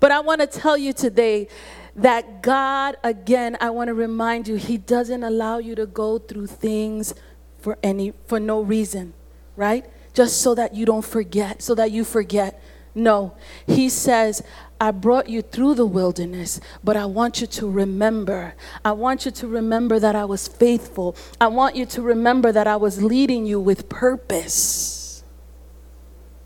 But 0.00 0.10
I 0.10 0.20
want 0.20 0.40
to 0.40 0.46
tell 0.46 0.76
you 0.76 0.92
today 0.92 1.48
that 1.96 2.42
God, 2.42 2.96
again, 3.04 3.56
I 3.60 3.70
want 3.70 3.88
to 3.88 3.94
remind 3.94 4.48
you, 4.48 4.56
He 4.56 4.78
doesn't 4.78 5.22
allow 5.22 5.58
you 5.58 5.74
to 5.74 5.86
go 5.86 6.18
through 6.18 6.46
things 6.46 7.14
for 7.58 7.78
any 7.82 8.12
for 8.26 8.40
no 8.40 8.62
reason, 8.62 9.12
right? 9.56 9.84
Just 10.14 10.40
so 10.40 10.54
that 10.54 10.74
you 10.74 10.86
don't 10.86 11.04
forget, 11.04 11.62
so 11.62 11.74
that 11.74 11.90
you 11.90 12.04
forget. 12.04 12.60
No. 12.94 13.34
He 13.66 13.88
says, 13.88 14.42
I 14.80 14.90
brought 14.92 15.28
you 15.28 15.42
through 15.42 15.74
the 15.74 15.86
wilderness, 15.86 16.60
but 16.82 16.96
I 16.96 17.04
want 17.04 17.40
you 17.40 17.46
to 17.48 17.70
remember. 17.70 18.54
I 18.84 18.92
want 18.92 19.26
you 19.26 19.30
to 19.30 19.46
remember 19.46 19.98
that 19.98 20.16
I 20.16 20.24
was 20.24 20.48
faithful. 20.48 21.14
I 21.40 21.48
want 21.48 21.76
you 21.76 21.84
to 21.86 22.02
remember 22.02 22.50
that 22.52 22.66
I 22.66 22.76
was 22.76 23.02
leading 23.02 23.44
you 23.44 23.60
with 23.60 23.88
purpose. 23.88 25.22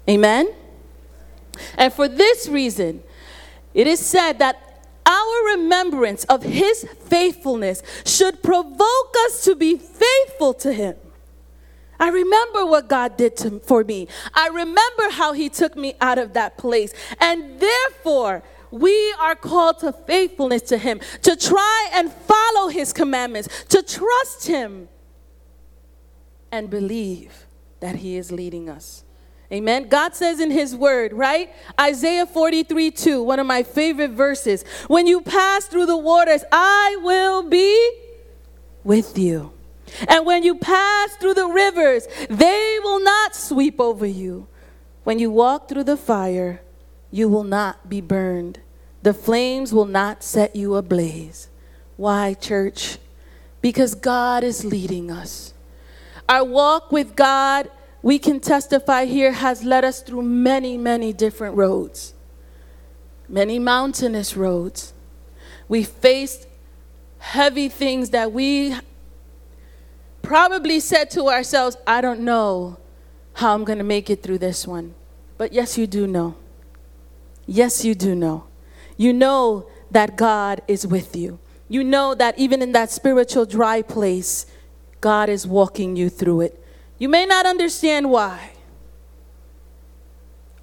Amen? 0.09 0.53
And 1.79 1.93
for 1.93 2.09
this 2.09 2.49
reason, 2.49 3.03
it 3.73 3.87
is 3.87 4.01
said 4.01 4.39
that 4.41 4.89
our 5.07 5.57
remembrance 5.57 6.25
of 6.25 6.43
his 6.43 6.85
faithfulness 7.05 7.83
should 8.05 8.43
provoke 8.43 9.15
us 9.27 9.45
to 9.45 9.55
be 9.55 9.77
faithful 9.77 10.55
to 10.55 10.73
him. 10.73 10.97
I 12.05 12.09
remember 12.09 12.67
what 12.67 12.87
God 12.87 13.17
did 13.17 13.35
to, 13.39 13.61
for 13.61 13.83
me. 13.83 14.09
I 14.35 14.49
remember 14.49 15.09
how 15.11 15.33
He 15.33 15.49
took 15.49 15.75
me 15.75 15.95
out 16.03 16.19
of 16.19 16.35
that 16.35 16.59
place. 16.59 16.93
And 17.19 17.59
therefore, 17.59 18.43
we 18.71 19.15
are 19.19 19.35
called 19.35 19.79
to 19.79 19.91
faithfulness 19.91 20.61
to 20.65 20.77
Him, 20.77 21.01
to 21.23 21.35
try 21.35 21.89
and 21.95 22.13
follow 22.13 22.69
His 22.69 22.93
commandments, 22.93 23.49
to 23.71 23.83
trust 23.83 24.47
Him, 24.47 24.91
and 26.53 26.69
believe 26.69 27.47
that 27.81 27.97
He 27.97 28.19
is 28.19 28.31
leading 28.31 28.69
us. 28.69 29.03
Amen. 29.51 29.89
God 29.89 30.15
says 30.15 30.41
in 30.41 30.51
His 30.51 30.77
Word, 30.77 31.15
right? 31.15 31.55
Isaiah 31.81 32.27
43 32.27 32.91
2, 32.91 33.23
one 33.23 33.41
of 33.41 33.47
my 33.47 33.63
favorite 33.63 34.11
verses. 34.11 34.63
When 34.89 35.07
you 35.07 35.23
pass 35.23 35.65
through 35.65 35.87
the 35.87 35.97
waters, 35.97 36.45
I 36.53 36.99
will 37.01 37.49
be 37.49 37.99
with 38.85 39.17
you. 39.17 39.55
And 40.09 40.27
when 40.27 40.43
you 40.43 40.57
pass 40.57 41.17
through 41.17 41.35
the 41.35 41.47
rivers, 41.47 42.07
they 42.29 42.79
will 42.83 43.01
not 43.01 43.35
sweep 43.35 43.81
over 43.81 44.07
you. 44.07 44.47
When 45.05 45.19
you 45.19 45.31
walk 45.31 45.69
through 45.69 45.85
the 45.85 45.97
fire, 45.97 46.63
you 47.11 47.29
will 47.29 47.45
not 47.45 47.89
be 47.89 48.01
burned. 48.01 48.61
The 49.03 49.15
flames 49.15 49.73
will 49.73 49.87
not 49.87 50.23
set 50.23 50.57
you 50.57 50.77
ablaze. 50.77 51.49
Why, 51.97 52.35
church? 52.35 52.99
Because 53.61 53.95
God 53.95 54.43
is 54.43 54.65
leading 54.65 55.11
us. 55.11 55.55
Our 56.29 56.45
walk 56.45 56.91
with 56.91 57.15
God, 57.15 57.71
we 58.03 58.19
can 58.19 58.41
testify 58.41 59.05
here, 59.05 59.33
has 59.33 59.63
led 59.63 59.85
us 59.85 60.01
through 60.01 60.23
many, 60.23 60.79
many 60.79 61.13
different 61.13 61.57
roads, 61.57 62.15
many 63.29 63.59
mountainous 63.59 64.37
roads. 64.37 64.95
We 65.69 65.85
faced 65.85 66.47
heavy 67.19 67.69
things 67.69 68.11
that 68.11 68.33
we 68.33 68.75
probably 70.25 70.81
said 70.81 71.11
to 71.13 71.29
ourselves, 71.29 71.77
I 71.87 72.01
don't 72.01 72.21
know 72.21 72.79
how 73.35 73.55
I'm 73.55 73.65
going 73.65 73.79
to 73.79 73.85
make 73.85 74.11
it 74.11 74.23
through 74.23 74.39
this 74.39 74.67
one. 74.67 74.95
But 75.39 75.53
yes, 75.53 75.79
you 75.79 75.87
do 75.87 76.07
know. 76.07 76.35
Yes, 77.47 77.85
you 77.85 77.95
do 77.95 78.15
know. 78.15 78.45
You 78.97 79.13
know 79.13 79.69
that 79.91 80.17
God 80.17 80.63
is 80.67 80.87
with 80.87 81.15
you. 81.15 81.39
You 81.69 81.85
know 81.85 82.15
that 82.15 82.39
even 82.39 82.63
in 82.63 82.73
that 82.73 82.91
spiritual 82.91 83.47
dry 83.47 83.83
place, 83.83 84.47
God 85.01 85.29
is 85.29 85.47
walking 85.47 85.97
you 85.97 86.09
through 86.09 86.43
it. 86.43 86.65
You 86.99 87.09
may 87.09 87.27
not 87.27 87.47
understand 87.47 88.11
why. 88.11 88.53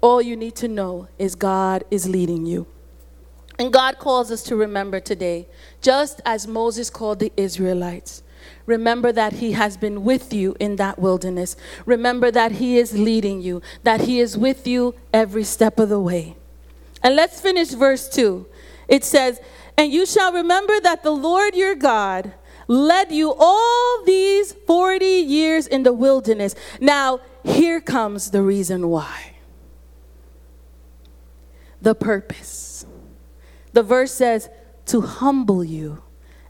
All 0.00 0.20
you 0.20 0.36
need 0.36 0.56
to 0.56 0.68
know 0.68 1.08
is 1.18 1.34
God 1.34 1.84
is 1.90 2.08
leading 2.08 2.46
you. 2.46 2.66
And 3.58 3.72
God 3.72 3.98
calls 3.98 4.32
us 4.32 4.42
to 4.44 4.56
remember 4.56 4.98
today, 4.98 5.46
just 5.80 6.20
as 6.24 6.46
Moses 6.46 6.90
called 6.90 7.20
the 7.20 7.32
Israelites. 7.36 8.22
Remember 8.66 9.12
that 9.12 9.34
He 9.34 9.52
has 9.52 9.76
been 9.76 10.04
with 10.04 10.32
you 10.32 10.56
in 10.60 10.76
that 10.76 10.98
wilderness. 10.98 11.56
Remember 11.86 12.30
that 12.30 12.52
He 12.52 12.78
is 12.78 12.98
leading 12.98 13.40
you, 13.40 13.62
that 13.82 14.02
He 14.02 14.20
is 14.20 14.36
with 14.36 14.66
you 14.66 14.94
every 15.12 15.44
step 15.44 15.78
of 15.78 15.88
the 15.88 16.00
way. 16.00 16.36
And 17.02 17.16
let's 17.16 17.40
finish 17.40 17.70
verse 17.70 18.08
2. 18.08 18.46
It 18.88 19.04
says, 19.04 19.40
And 19.76 19.92
you 19.92 20.06
shall 20.06 20.32
remember 20.32 20.80
that 20.80 21.02
the 21.02 21.10
Lord 21.10 21.54
your 21.54 21.74
God 21.74 22.32
led 22.68 23.10
you 23.10 23.34
all 23.36 24.04
these 24.04 24.52
40 24.52 25.04
years 25.04 25.66
in 25.66 25.82
the 25.82 25.92
wilderness. 25.92 26.54
Now, 26.80 27.20
here 27.44 27.80
comes 27.80 28.30
the 28.30 28.42
reason 28.42 28.88
why 28.88 29.34
the 31.80 31.94
purpose. 31.96 32.86
The 33.72 33.82
verse 33.82 34.12
says, 34.12 34.48
to 34.86 35.00
humble 35.00 35.64
you 35.64 36.02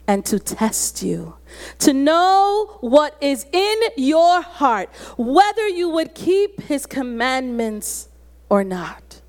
and 0.07 0.25
to 0.25 0.39
test 0.39 1.01
you, 1.01 1.35
to 1.79 1.93
know 1.93 2.77
what 2.81 3.17
is 3.21 3.45
in 3.51 3.81
your 3.95 4.41
heart, 4.41 4.89
whether 5.17 5.67
you 5.67 5.89
would 5.89 6.13
keep 6.13 6.61
his 6.61 6.85
commandments 6.85 8.09
or 8.49 8.63
not. 8.63 9.21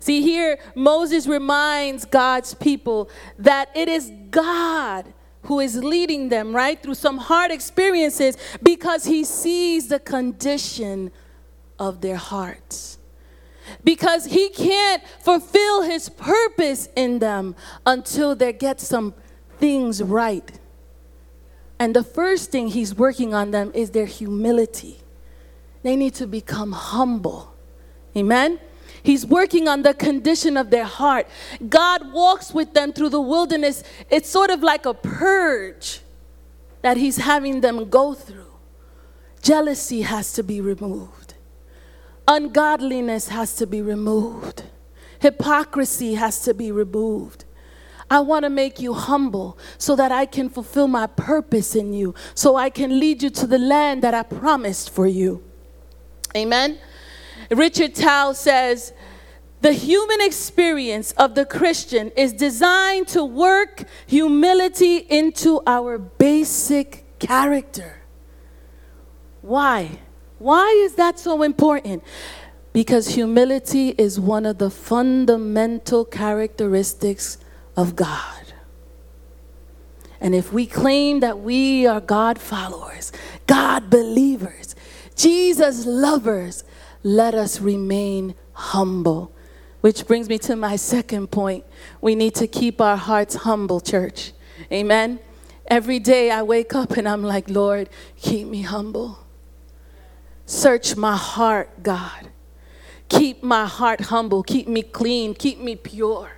See, 0.00 0.22
here 0.22 0.58
Moses 0.74 1.26
reminds 1.26 2.04
God's 2.06 2.54
people 2.54 3.10
that 3.38 3.68
it 3.76 3.88
is 3.88 4.10
God 4.30 5.12
who 5.42 5.60
is 5.60 5.76
leading 5.76 6.28
them, 6.28 6.54
right, 6.54 6.82
through 6.82 6.94
some 6.94 7.18
hard 7.18 7.50
experiences 7.50 8.36
because 8.62 9.04
he 9.04 9.24
sees 9.24 9.88
the 9.88 9.98
condition 9.98 11.10
of 11.78 12.00
their 12.00 12.16
hearts. 12.16 12.98
Because 13.84 14.26
he 14.26 14.48
can't 14.50 15.02
fulfill 15.20 15.82
his 15.82 16.08
purpose 16.08 16.88
in 16.96 17.18
them 17.18 17.54
until 17.86 18.34
they 18.34 18.52
get 18.52 18.80
some 18.80 19.14
things 19.58 20.02
right. 20.02 20.50
And 21.78 21.96
the 21.96 22.04
first 22.04 22.50
thing 22.50 22.68
he's 22.68 22.94
working 22.94 23.34
on 23.34 23.50
them 23.50 23.72
is 23.74 23.90
their 23.90 24.06
humility. 24.06 24.98
They 25.82 25.96
need 25.96 26.14
to 26.14 26.26
become 26.26 26.72
humble. 26.72 27.54
Amen? 28.16 28.60
He's 29.02 29.24
working 29.24 29.66
on 29.68 29.82
the 29.82 29.94
condition 29.94 30.56
of 30.56 30.70
their 30.70 30.84
heart. 30.84 31.26
God 31.68 32.12
walks 32.12 32.52
with 32.52 32.74
them 32.74 32.92
through 32.92 33.10
the 33.10 33.20
wilderness. 33.20 33.82
It's 34.10 34.28
sort 34.28 34.50
of 34.50 34.62
like 34.62 34.84
a 34.84 34.94
purge 34.94 36.00
that 36.82 36.96
He's 36.96 37.16
having 37.16 37.60
them 37.60 37.88
go 37.88 38.14
through. 38.14 38.46
Jealousy 39.42 40.02
has 40.02 40.32
to 40.34 40.42
be 40.42 40.60
removed, 40.60 41.29
ungodliness 42.26 43.28
has 43.28 43.54
to 43.56 43.66
be 43.66 43.82
removed, 43.82 44.64
hypocrisy 45.18 46.14
has 46.14 46.42
to 46.42 46.54
be 46.54 46.72
removed. 46.72 47.44
I 48.10 48.20
want 48.20 48.44
to 48.44 48.50
make 48.50 48.80
you 48.80 48.92
humble 48.92 49.56
so 49.78 49.94
that 49.94 50.10
I 50.10 50.26
can 50.26 50.48
fulfill 50.50 50.88
my 50.88 51.06
purpose 51.06 51.76
in 51.76 51.92
you, 51.92 52.14
so 52.34 52.56
I 52.56 52.68
can 52.68 52.98
lead 52.98 53.22
you 53.22 53.30
to 53.30 53.46
the 53.46 53.58
land 53.58 54.02
that 54.02 54.14
I 54.14 54.24
promised 54.24 54.90
for 54.90 55.06
you. 55.06 55.44
Amen. 56.36 56.78
Richard 57.50 57.94
Tao 57.94 58.32
says, 58.32 58.92
the 59.60 59.72
human 59.72 60.20
experience 60.22 61.12
of 61.12 61.34
the 61.34 61.44
Christian 61.44 62.10
is 62.16 62.32
designed 62.32 63.08
to 63.08 63.24
work 63.24 63.84
humility 64.06 64.96
into 64.96 65.60
our 65.66 65.98
basic 65.98 67.18
character. 67.18 68.02
Why? 69.42 69.98
Why 70.40 70.68
is 70.84 70.94
that 70.94 71.18
so 71.18 71.42
important? 71.42 72.02
Because 72.72 73.08
humility 73.08 73.90
is 73.90 74.18
one 74.18 74.46
of 74.46 74.56
the 74.56 74.70
fundamental 74.70 76.06
characteristics 76.06 77.36
of 77.76 77.94
God. 77.94 78.54
And 80.18 80.34
if 80.34 80.50
we 80.50 80.66
claim 80.66 81.20
that 81.20 81.40
we 81.40 81.86
are 81.86 82.00
God 82.00 82.38
followers, 82.38 83.12
God 83.46 83.90
believers, 83.90 84.74
Jesus 85.14 85.84
lovers, 85.84 86.64
let 87.02 87.34
us 87.34 87.60
remain 87.60 88.34
humble. 88.54 89.32
Which 89.82 90.06
brings 90.06 90.30
me 90.30 90.38
to 90.38 90.56
my 90.56 90.76
second 90.76 91.30
point. 91.30 91.66
We 92.00 92.14
need 92.14 92.34
to 92.36 92.46
keep 92.46 92.80
our 92.80 92.96
hearts 92.96 93.34
humble, 93.34 93.82
church. 93.82 94.32
Amen. 94.72 95.20
Every 95.66 95.98
day 95.98 96.30
I 96.30 96.42
wake 96.42 96.74
up 96.74 96.92
and 96.92 97.06
I'm 97.06 97.22
like, 97.22 97.50
Lord, 97.50 97.90
keep 98.16 98.46
me 98.46 98.62
humble. 98.62 99.18
Search 100.50 100.96
my 100.96 101.16
heart, 101.16 101.80
God. 101.80 102.28
Keep 103.08 103.44
my 103.44 103.66
heart 103.66 104.00
humble. 104.00 104.42
Keep 104.42 104.66
me 104.66 104.82
clean. 104.82 105.32
Keep 105.32 105.60
me 105.60 105.76
pure. 105.76 106.32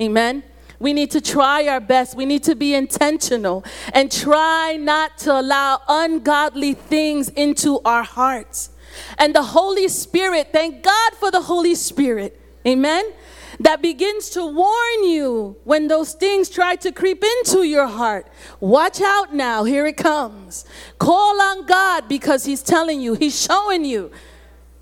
Amen. 0.00 0.44
We 0.78 0.94
need 0.94 1.10
to 1.10 1.20
try 1.20 1.68
our 1.68 1.78
best. 1.78 2.16
We 2.16 2.24
need 2.24 2.42
to 2.44 2.54
be 2.54 2.72
intentional 2.72 3.62
and 3.92 4.10
try 4.10 4.78
not 4.80 5.18
to 5.18 5.38
allow 5.38 5.82
ungodly 5.86 6.72
things 6.72 7.28
into 7.28 7.80
our 7.84 8.02
hearts. 8.02 8.70
And 9.18 9.34
the 9.34 9.42
Holy 9.42 9.88
Spirit, 9.88 10.48
thank 10.52 10.82
God 10.82 11.12
for 11.16 11.30
the 11.30 11.42
Holy 11.42 11.74
Spirit. 11.74 12.40
Amen. 12.66 13.12
That 13.60 13.82
begins 13.82 14.30
to 14.30 14.44
warn 14.44 15.04
you 15.04 15.56
when 15.64 15.88
those 15.88 16.14
things 16.14 16.48
try 16.48 16.76
to 16.76 16.90
creep 16.90 17.22
into 17.22 17.62
your 17.62 17.86
heart. 17.86 18.26
Watch 18.58 19.02
out 19.02 19.34
now, 19.34 19.64
here 19.64 19.86
it 19.86 19.98
comes. 19.98 20.64
Call 20.98 21.40
on 21.40 21.66
God 21.66 22.08
because 22.08 22.46
He's 22.46 22.62
telling 22.62 23.02
you, 23.02 23.14
He's 23.14 23.38
showing 23.38 23.84
you, 23.84 24.10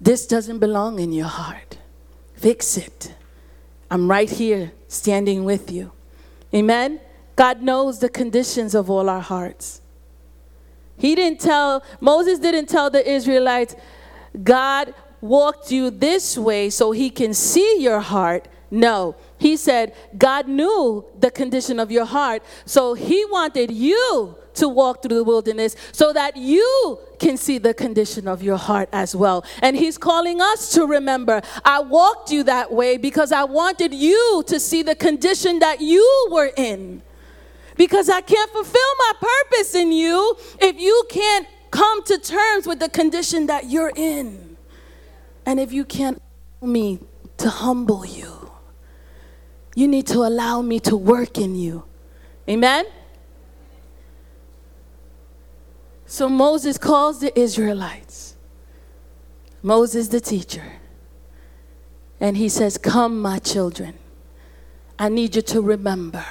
this 0.01 0.27
doesn't 0.27 0.61
belong 0.61 1.01
in 1.01 1.13
your 1.13 1.27
heart. 1.27 1.79
Fix 2.35 2.77
it. 2.77 3.15
I'm 3.91 4.09
right 4.09 4.31
here 4.31 4.71
standing 4.87 5.45
with 5.45 5.73
you. 5.73 5.91
Amen. 6.55 7.01
God 7.35 7.63
knows 7.63 7.99
the 7.99 8.09
conditions 8.09 8.77
of 8.77 8.89
all 8.89 9.09
our 9.11 9.21
hearts. 9.21 9.81
He 10.97 11.17
didn't 11.17 11.41
tell, 11.41 11.83
Moses 12.01 12.39
didn't 12.39 12.69
tell 12.69 12.91
the 12.91 13.09
Israelites, 13.09 13.75
God 14.43 14.95
walked 15.21 15.73
you 15.73 15.91
this 15.91 16.39
way 16.39 16.71
so 16.71 16.93
he 16.93 17.11
can 17.11 17.35
see 17.35 17.81
your 17.81 18.01
heart. 18.01 18.47
No, 18.71 19.17
he 19.39 19.57
said, 19.57 19.95
God 20.17 20.47
knew 20.47 21.05
the 21.19 21.31
condition 21.31 21.81
of 21.81 21.91
your 21.91 22.05
heart, 22.05 22.43
so 22.67 22.95
he 22.95 23.25
wanted 23.27 23.71
you 23.71 24.37
to 24.55 24.69
walk 24.69 25.03
through 25.03 25.17
the 25.17 25.25
wilderness 25.25 25.77
so 25.93 26.13
that 26.13 26.37
you 26.37 26.99
can 27.19 27.37
see 27.37 27.59
the 27.59 27.73
condition 27.73 28.29
of 28.29 28.43
your 28.43 28.57
heart 28.57 28.89
as 28.93 29.15
well. 29.17 29.45
And 29.63 29.77
he's 29.77 29.97
calling 29.97 30.41
us 30.41 30.73
to 30.73 30.87
remember, 30.87 31.41
I 31.65 31.81
walked 31.81 32.31
you 32.31 32.43
that 32.45 32.73
way 32.73 32.97
because 32.97 33.33
I 33.33 33.45
wanted 33.45 33.95
you 33.95 34.45
to 34.47 34.61
see 34.61 34.83
the 34.83 34.95
condition 34.95 35.61
that 35.61 35.81
you 35.81 36.29
were 36.31 36.51
in. 36.57 37.03
Because 37.77 38.09
I 38.09 38.21
can't 38.21 38.51
fulfill 38.51 38.95
my 38.99 39.13
purpose 39.21 39.75
in 39.75 39.93
you 39.93 40.37
if 40.61 40.79
you 40.81 41.05
can't 41.09 41.47
come 41.71 42.03
to 42.05 42.19
terms 42.19 42.67
with 42.67 42.81
the 42.81 42.89
condition 42.89 43.47
that 43.47 43.71
you're 43.71 43.93
in. 43.95 44.57
And 45.47 45.61
if 45.61 45.73
you 45.73 45.85
can't 45.85 46.21
me 46.61 46.99
to 47.37 47.49
humble 47.49 48.05
you, 48.05 48.38
you 49.79 49.89
need 49.89 50.07
to 50.09 50.19
allow 50.19 50.63
me 50.63 50.81
to 50.81 50.97
work 50.97 51.39
in 51.39 51.55
you. 51.55 51.85
Amen? 52.49 52.87
So 56.07 56.29
Moses 56.29 56.79
calls 56.79 57.21
the 57.21 57.39
Israelites, 57.39 58.37
Moses 59.63 60.09
the 60.09 60.21
teacher, 60.21 60.65
and 62.19 62.37
he 62.37 62.49
says, 62.49 62.79
Come, 62.79 63.21
my 63.21 63.39
children, 63.39 63.99
I 64.99 65.09
need 65.09 65.37
you 65.37 65.43
to 65.43 65.61
remember 65.61 66.25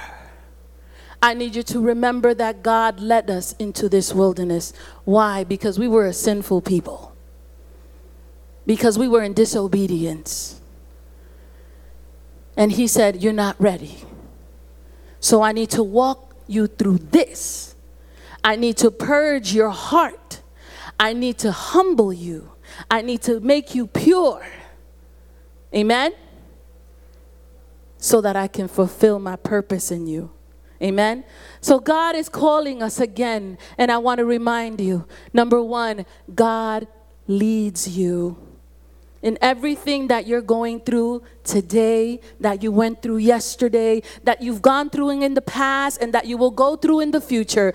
I 1.20 1.34
need 1.34 1.56
you 1.56 1.62
to 1.64 1.80
remember 1.80 2.32
that 2.34 2.62
God 2.62 3.00
led 3.00 3.28
us 3.28 3.52
into 3.54 3.88
this 3.88 4.14
wilderness. 4.14 4.72
Why? 5.04 5.42
Because 5.42 5.78
we 5.78 5.88
were 5.88 6.06
a 6.06 6.12
sinful 6.12 6.62
people, 6.62 7.12
because 8.66 8.98
we 8.98 9.08
were 9.08 9.22
in 9.22 9.32
disobedience. 9.32 10.57
And 12.58 12.72
He 12.72 12.88
said, 12.88 13.22
You're 13.22 13.32
not 13.32 13.58
ready. 13.58 13.98
So 15.20 15.40
I 15.42 15.52
need 15.52 15.70
to 15.70 15.82
walk 15.82 16.34
you 16.48 16.66
through 16.66 16.98
this. 16.98 17.76
I 18.42 18.56
need 18.56 18.76
to 18.78 18.90
purge 18.90 19.54
your 19.54 19.70
heart. 19.70 20.42
I 20.98 21.12
need 21.12 21.38
to 21.38 21.52
humble 21.52 22.12
you. 22.12 22.52
I 22.90 23.02
need 23.02 23.22
to 23.22 23.40
make 23.40 23.74
you 23.74 23.86
pure. 23.86 24.44
Amen? 25.74 26.12
So 27.98 28.20
that 28.20 28.36
I 28.36 28.48
can 28.48 28.68
fulfill 28.68 29.18
my 29.18 29.36
purpose 29.36 29.90
in 29.90 30.06
you. 30.06 30.30
Amen. 30.82 31.24
So 31.60 31.78
God 31.80 32.14
is 32.14 32.28
calling 32.28 32.82
us 32.82 33.00
again. 33.00 33.58
And 33.76 33.90
I 33.90 33.98
want 33.98 34.18
to 34.18 34.24
remind 34.24 34.80
you 34.80 35.06
number 35.32 35.62
one, 35.62 36.06
God 36.34 36.86
leads 37.26 37.96
you. 37.96 38.47
In 39.20 39.36
everything 39.40 40.08
that 40.08 40.26
you're 40.26 40.42
going 40.42 40.80
through 40.80 41.22
today, 41.42 42.20
that 42.38 42.62
you 42.62 42.70
went 42.70 43.02
through 43.02 43.16
yesterday, 43.16 44.02
that 44.22 44.42
you've 44.42 44.62
gone 44.62 44.90
through 44.90 45.10
in 45.10 45.34
the 45.34 45.42
past, 45.42 46.00
and 46.00 46.14
that 46.14 46.26
you 46.26 46.36
will 46.36 46.52
go 46.52 46.76
through 46.76 47.00
in 47.00 47.10
the 47.10 47.20
future, 47.20 47.72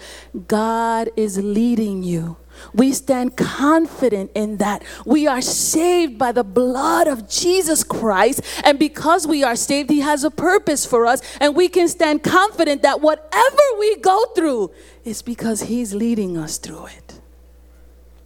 God 0.47 1.09
is 1.17 1.37
leading 1.37 2.01
you. 2.03 2.37
We 2.73 2.93
stand 2.93 3.35
confident 3.35 4.31
in 4.35 4.57
that. 4.57 4.83
We 5.05 5.27
are 5.27 5.41
saved 5.41 6.17
by 6.17 6.31
the 6.31 6.43
blood 6.43 7.07
of 7.07 7.27
Jesus 7.29 7.83
Christ. 7.83 8.41
And 8.63 8.79
because 8.79 9.27
we 9.27 9.43
are 9.43 9.55
saved, 9.55 9.89
He 9.89 10.01
has 10.01 10.23
a 10.23 10.31
purpose 10.31 10.85
for 10.85 11.05
us. 11.05 11.21
And 11.39 11.55
we 11.55 11.67
can 11.67 11.87
stand 11.87 12.23
confident 12.23 12.81
that 12.83 13.01
whatever 13.01 13.63
we 13.79 13.97
go 13.97 14.25
through 14.35 14.71
is 15.03 15.21
because 15.21 15.63
He's 15.63 15.93
leading 15.93 16.37
us 16.37 16.57
through 16.57 16.87
it. 16.87 17.19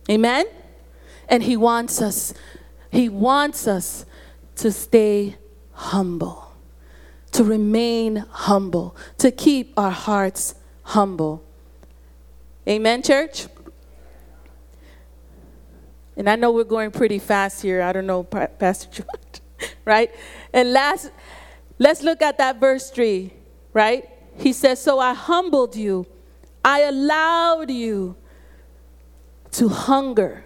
Amen? 0.10 0.46
And 1.28 1.44
He 1.44 1.58
wants 1.58 2.02
us, 2.02 2.34
He 2.98 3.10
wants 3.10 3.68
us 3.68 4.08
to 4.56 4.72
stay 4.72 5.36
humble, 5.72 6.52
to 7.32 7.44
remain 7.44 8.26
humble, 8.28 8.96
to 9.20 9.30
keep 9.30 9.78
our 9.78 9.92
hearts 9.92 10.56
humble. 10.82 11.44
Amen, 12.68 13.04
church? 13.04 13.46
And 16.16 16.28
I 16.28 16.38
know 16.38 16.52
we're 16.52 16.64
going 16.64 16.90
pretty 16.90 17.20
fast 17.20 17.62
here. 17.62 17.84
I 17.84 17.94
don't 17.94 18.08
know, 18.08 18.24
Pastor 18.24 19.04
George, 19.04 19.76
right? 19.86 20.10
And 20.52 20.74
last, 20.74 21.12
let's 21.78 22.02
look 22.02 22.24
at 22.24 22.40
that 22.40 22.60
verse 22.60 22.90
3, 22.90 23.32
right? 23.74 24.10
He 24.38 24.52
says, 24.54 24.82
So 24.82 24.98
I 24.98 25.14
humbled 25.14 25.76
you, 25.76 26.08
I 26.66 26.80
allowed 26.80 27.70
you 27.70 28.16
to 29.52 29.70
hunger, 29.70 30.46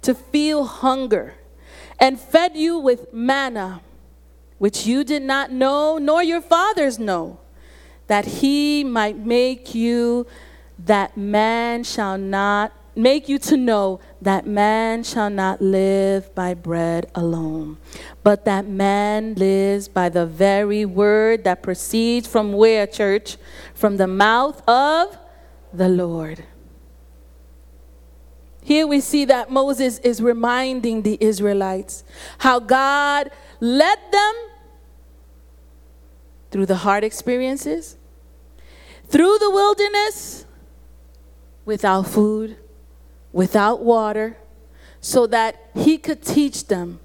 to 0.00 0.14
feel 0.14 0.64
hunger, 0.64 1.34
and 2.02 2.18
fed 2.18 2.56
you 2.56 2.78
with 2.78 3.12
manna, 3.12 3.80
which 4.58 4.86
you 4.86 5.04
did 5.04 5.22
not 5.22 5.52
know, 5.52 5.98
nor 5.98 6.20
your 6.20 6.40
fathers 6.40 6.98
know, 6.98 7.38
that 8.08 8.24
he 8.24 8.82
might 8.82 9.16
make 9.16 9.72
you 9.72 10.26
that 10.80 11.16
man 11.16 11.84
shall 11.84 12.18
not 12.18 12.72
make 12.96 13.28
you 13.28 13.38
to 13.38 13.56
know 13.56 14.00
that 14.20 14.44
man 14.44 15.04
shall 15.04 15.30
not 15.30 15.62
live 15.62 16.34
by 16.34 16.52
bread 16.54 17.08
alone, 17.14 17.78
but 18.24 18.44
that 18.46 18.66
man 18.66 19.34
lives 19.34 19.86
by 19.86 20.08
the 20.08 20.26
very 20.26 20.84
word 20.84 21.44
that 21.44 21.62
proceeds 21.62 22.26
from 22.26 22.52
where, 22.52 22.84
church? 22.84 23.36
From 23.74 23.96
the 23.96 24.08
mouth 24.08 24.60
of 24.68 25.16
the 25.72 25.88
Lord. 25.88 26.42
Here 28.62 28.86
we 28.86 29.00
see 29.00 29.24
that 29.24 29.50
Moses 29.50 29.98
is 29.98 30.22
reminding 30.22 31.02
the 31.02 31.18
Israelites 31.20 32.04
how 32.38 32.60
God 32.60 33.30
led 33.60 33.98
them 34.12 34.34
through 36.50 36.66
the 36.66 36.76
hard 36.76 37.02
experiences, 37.02 37.96
through 39.08 39.38
the 39.38 39.50
wilderness, 39.50 40.46
without 41.64 42.06
food, 42.06 42.56
without 43.32 43.82
water, 43.82 44.36
so 45.00 45.26
that 45.26 45.70
He 45.74 45.98
could 45.98 46.22
teach 46.22 46.68
them 46.68 47.00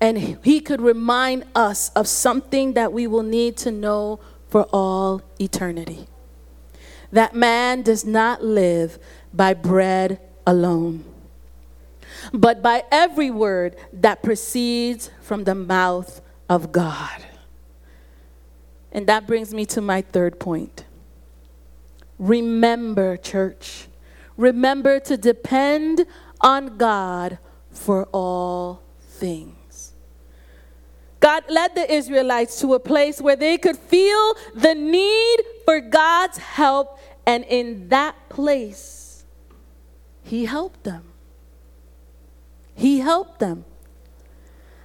and 0.00 0.18
He 0.18 0.60
could 0.60 0.80
remind 0.80 1.44
us 1.54 1.90
of 1.90 2.08
something 2.08 2.72
that 2.72 2.92
we 2.92 3.06
will 3.06 3.22
need 3.22 3.56
to 3.58 3.70
know 3.70 4.18
for 4.48 4.64
all 4.72 5.22
eternity. 5.38 6.08
That 7.12 7.34
man 7.34 7.82
does 7.82 8.04
not 8.04 8.42
live 8.42 8.98
by 9.32 9.54
bread 9.54 10.20
alone, 10.46 11.04
but 12.32 12.62
by 12.62 12.84
every 12.90 13.30
word 13.30 13.76
that 13.92 14.22
proceeds 14.22 15.10
from 15.20 15.44
the 15.44 15.54
mouth 15.54 16.20
of 16.48 16.72
God. 16.72 17.24
And 18.92 19.06
that 19.06 19.26
brings 19.26 19.52
me 19.52 19.66
to 19.66 19.80
my 19.80 20.02
third 20.02 20.38
point. 20.38 20.84
Remember, 22.18 23.16
church, 23.16 23.88
remember 24.36 25.00
to 25.00 25.16
depend 25.16 26.06
on 26.40 26.76
God 26.76 27.38
for 27.70 28.04
all 28.12 28.82
things. 29.00 29.92
God 31.18 31.44
led 31.48 31.74
the 31.74 31.90
Israelites 31.92 32.60
to 32.60 32.74
a 32.74 32.78
place 32.78 33.20
where 33.20 33.34
they 33.34 33.56
could 33.56 33.76
feel 33.76 34.34
the 34.54 34.74
need 34.74 35.38
for 35.64 35.80
God's 35.80 36.38
help, 36.38 36.98
and 37.26 37.44
in 37.44 37.88
that 37.88 38.14
place, 38.28 39.03
he 40.24 40.46
helped 40.46 40.84
them. 40.84 41.04
He 42.74 42.98
helped 43.00 43.38
them. 43.38 43.64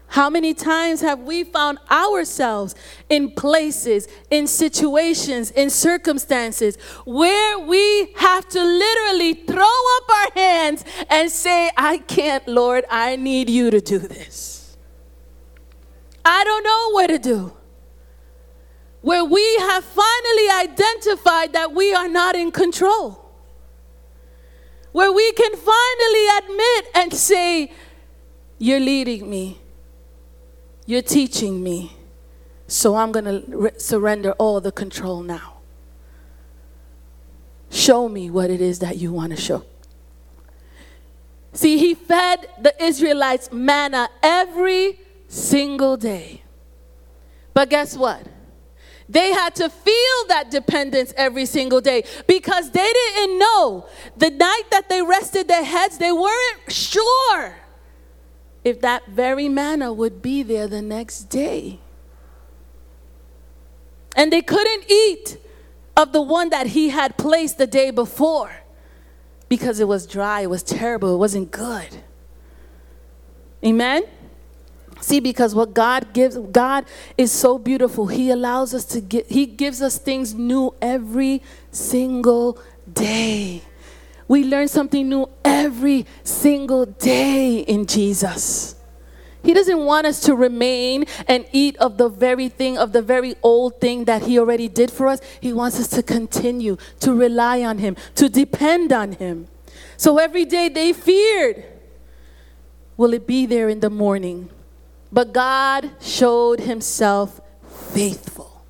How 0.08 0.30
many 0.30 0.54
times 0.54 1.02
have 1.02 1.20
we 1.20 1.44
found 1.44 1.78
ourselves 1.90 2.76
in 3.10 3.32
places, 3.32 4.08
in 4.30 4.48
situations, 4.48 5.52
in 5.52 5.70
circumstances 5.70 6.78
where 7.06 7.60
we 7.60 8.12
have 8.16 8.50
to 8.50 8.64
literally 8.64 9.36
throw 9.36 9.64
up 9.98 10.10
our 10.10 10.32
hands 10.36 10.84
and 11.10 11.32
say, 11.32 11.70
I 11.78 12.00
can't, 12.00 12.48
Lord, 12.48 12.86
I 12.90 13.16
need 13.16 13.50
you 13.50 13.70
to 13.70 13.80
do 13.80 14.00
this. 14.00 14.78
I 16.26 16.44
don't 16.44 16.64
know 16.64 16.92
what 16.92 17.08
to 17.08 17.20
do. 17.20 17.54
Where 19.02 19.24
we 19.24 19.58
have 19.58 19.86
finally 19.86 20.50
identified 20.70 21.54
that 21.54 21.72
we 21.74 21.94
are 21.94 22.10
not 22.10 22.36
in 22.36 22.52
control 22.52 23.19
where 24.92 25.12
we 25.12 25.32
can 25.34 25.52
finally 25.56 26.28
admit 26.38 26.86
and 26.96 27.14
say, 27.14 27.72
You're 28.58 28.80
leading 28.80 29.30
me, 29.30 29.60
you're 30.86 31.02
teaching 31.02 31.64
me, 31.64 31.96
so 32.68 32.96
I'm 32.96 33.12
going 33.12 33.26
to 33.26 33.44
re- 33.48 33.72
surrender 33.78 34.34
all 34.34 34.62
the 34.62 34.72
control 34.72 35.22
now. 35.22 35.58
Show 37.70 38.10
me 38.10 38.30
what 38.30 38.50
it 38.50 38.62
is 38.62 38.80
that 38.80 38.98
you 38.98 39.14
want 39.14 39.36
to 39.36 39.42
show. 39.42 39.64
See, 41.54 41.78
he 41.78 41.94
fed 41.94 42.48
the 42.62 42.74
Israelites 42.84 43.52
manna 43.52 44.10
every 44.22 45.00
single 45.28 45.98
day. 45.98 46.44
But 47.54 47.70
guess 47.70 47.98
what? 47.98 48.26
They 49.10 49.34
had 49.34 49.56
to 49.56 49.70
feel 49.70 50.28
that 50.28 50.52
dependence 50.52 51.14
every 51.18 51.48
single 51.48 51.82
day 51.82 52.04
because 52.28 52.70
they 52.70 52.88
didn't 52.94 53.40
know 53.40 53.88
the 54.16 54.30
night 54.30 54.64
that 54.70 54.88
they 54.88 55.02
rested 55.02 55.48
their 55.48 55.64
heads, 55.64 55.98
they 55.98 56.12
weren't 56.12 56.72
sure 56.72 57.56
if 58.64 58.82
that 58.82 59.08
very 59.08 59.50
manna 59.50 59.92
would 59.92 60.22
be 60.22 60.44
there 60.44 60.68
the 60.68 60.84
next 60.84 61.24
day. 61.24 61.80
And 64.16 64.32
they 64.32 64.42
couldn't 64.42 64.90
eat 64.90 65.38
of 65.98 66.14
the 66.14 66.22
one 66.22 66.50
that 66.50 66.68
he 66.68 66.90
had 66.90 67.18
placed 67.18 67.58
the 67.58 67.68
day 67.68 67.90
before 67.90 68.52
because 69.48 69.80
it 69.80 69.88
was 69.88 70.06
dry, 70.06 70.42
it 70.42 70.50
was 70.50 70.62
terrible, 70.62 71.16
it 71.16 71.18
wasn't 71.18 71.50
good. 71.50 72.04
Amen? 73.66 74.04
See, 75.10 75.20
because 75.20 75.56
what 75.56 75.74
God 75.74 76.14
gives, 76.14 76.38
God 76.38 76.86
is 77.18 77.32
so 77.32 77.58
beautiful. 77.58 78.06
He 78.06 78.30
allows 78.30 78.76
us 78.76 78.86
to 78.86 79.02
get, 79.02 79.26
He 79.26 79.48
gives 79.48 79.82
us 79.82 79.98
things 79.98 80.36
new 80.36 80.76
every 80.84 81.42
single 81.72 82.60
day. 82.94 83.64
We 84.28 84.44
learn 84.44 84.68
something 84.68 85.10
new 85.10 85.28
every 85.44 86.06
single 86.24 86.86
day 86.86 87.62
in 87.62 87.88
Jesus. 87.88 88.76
He 89.42 89.56
doesn't 89.56 89.80
want 89.80 90.06
us 90.06 90.20
to 90.30 90.36
remain 90.36 91.06
and 91.28 91.44
eat 91.52 91.76
of 91.78 91.98
the 91.98 92.08
very 92.08 92.48
thing, 92.48 92.78
of 92.78 92.92
the 92.92 93.02
very 93.02 93.34
old 93.42 93.82
thing 93.82 94.06
that 94.06 94.22
He 94.22 94.38
already 94.38 94.68
did 94.68 94.92
for 94.92 95.08
us. 95.08 95.22
He 95.42 95.54
wants 95.54 95.80
us 95.80 95.88
to 95.88 96.04
continue 96.04 96.78
to 97.00 97.16
rely 97.16 97.64
on 97.64 97.80
Him, 97.80 97.98
to 98.14 98.30
depend 98.30 98.94
on 98.94 99.14
Him. 99.14 99.48
So 99.98 100.20
every 100.20 100.46
day 100.46 100.70
they 100.70 100.94
feared 100.94 101.66
will 102.96 103.16
it 103.16 103.26
be 103.26 103.48
there 103.48 103.70
in 103.70 103.80
the 103.80 103.90
morning? 103.90 104.52
But 105.12 105.34
God 105.34 105.92
showed 106.00 106.60
himself 106.60 107.42
faithful. 107.68 108.64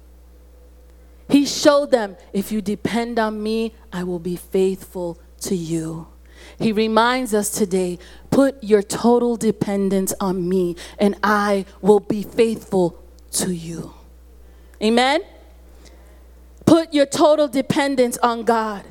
He 1.30 1.46
showed 1.46 1.92
them, 1.92 2.18
if 2.34 2.52
you 2.52 2.62
depend 2.62 3.20
on 3.20 3.42
me, 3.44 3.74
I 3.94 4.04
will 4.04 4.20
be 4.20 4.36
faithful 4.36 5.20
to 5.42 5.56
you. 5.56 6.08
He 6.58 6.72
reminds 6.72 7.34
us 7.34 7.52
today 7.52 8.00
put 8.32 8.64
your 8.64 8.82
total 8.82 9.36
dependence 9.36 10.14
on 10.20 10.48
me, 10.48 10.76
and 10.98 11.16
I 11.24 11.66
will 11.82 12.00
be 12.00 12.24
faithful 12.24 12.98
to 13.32 13.54
you. 13.54 13.94
Amen? 14.82 15.22
Put 16.66 16.94
your 16.94 17.06
total 17.06 17.48
dependence 17.48 18.18
on 18.20 18.44
God. 18.44 18.86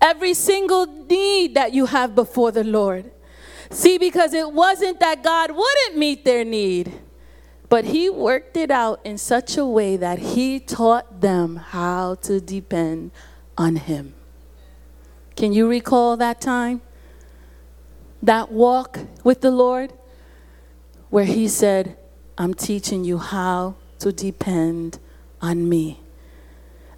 Every 0.00 0.34
single 0.34 0.86
need 0.86 1.54
that 1.54 1.72
you 1.72 1.86
have 1.86 2.14
before 2.14 2.52
the 2.52 2.64
Lord. 2.64 3.10
See, 3.74 3.98
because 3.98 4.34
it 4.34 4.52
wasn't 4.52 5.00
that 5.00 5.24
God 5.24 5.50
wouldn't 5.50 5.98
meet 5.98 6.24
their 6.24 6.44
need, 6.44 6.92
but 7.68 7.86
He 7.86 8.08
worked 8.08 8.56
it 8.56 8.70
out 8.70 9.00
in 9.02 9.18
such 9.18 9.56
a 9.56 9.66
way 9.66 9.96
that 9.96 10.20
He 10.20 10.60
taught 10.60 11.20
them 11.20 11.56
how 11.56 12.14
to 12.22 12.40
depend 12.40 13.10
on 13.58 13.74
Him. 13.74 14.14
Can 15.34 15.52
you 15.52 15.68
recall 15.68 16.16
that 16.18 16.40
time? 16.40 16.82
That 18.22 18.52
walk 18.52 19.00
with 19.24 19.40
the 19.40 19.50
Lord 19.50 19.92
where 21.10 21.24
He 21.24 21.48
said, 21.48 21.96
I'm 22.38 22.54
teaching 22.54 23.02
you 23.02 23.18
how 23.18 23.74
to 23.98 24.12
depend 24.12 25.00
on 25.42 25.68
me. 25.68 26.03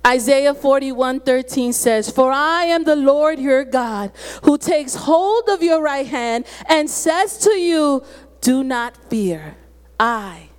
Isaiah 0.06 0.54
41 0.54 1.20
13 1.20 1.72
says, 1.72 2.10
For 2.10 2.30
I 2.30 2.64
am 2.64 2.84
the 2.84 2.94
Lord 2.94 3.40
your 3.40 3.64
God, 3.64 4.12
who 4.44 4.56
takes 4.56 4.94
hold 4.94 5.48
of 5.48 5.62
your 5.62 5.82
right 5.82 6.06
hand 6.06 6.46
and 6.68 6.88
says 6.88 7.38
to 7.38 7.50
you, 7.50 8.04
Do 8.40 8.62
not 8.62 8.96
fear, 9.10 9.56
I 9.98 10.50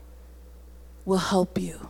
will 1.05 1.17
help 1.17 1.57
you. 1.57 1.87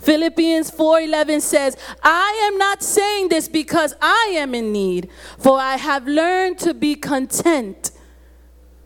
Philippians 0.00 0.70
4:11 0.70 1.40
says, 1.40 1.76
"I 2.02 2.48
am 2.50 2.58
not 2.58 2.82
saying 2.82 3.28
this 3.28 3.48
because 3.48 3.94
I 4.02 4.34
am 4.36 4.54
in 4.54 4.70
need, 4.70 5.08
for 5.38 5.58
I 5.58 5.76
have 5.76 6.06
learned 6.06 6.58
to 6.58 6.74
be 6.74 6.94
content 6.94 7.90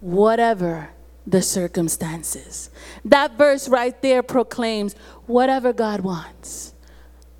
whatever 0.00 0.90
the 1.26 1.42
circumstances." 1.42 2.70
That 3.04 3.36
verse 3.36 3.68
right 3.68 4.00
there 4.00 4.22
proclaims 4.22 4.94
whatever 5.26 5.72
God 5.72 6.02
wants. 6.02 6.72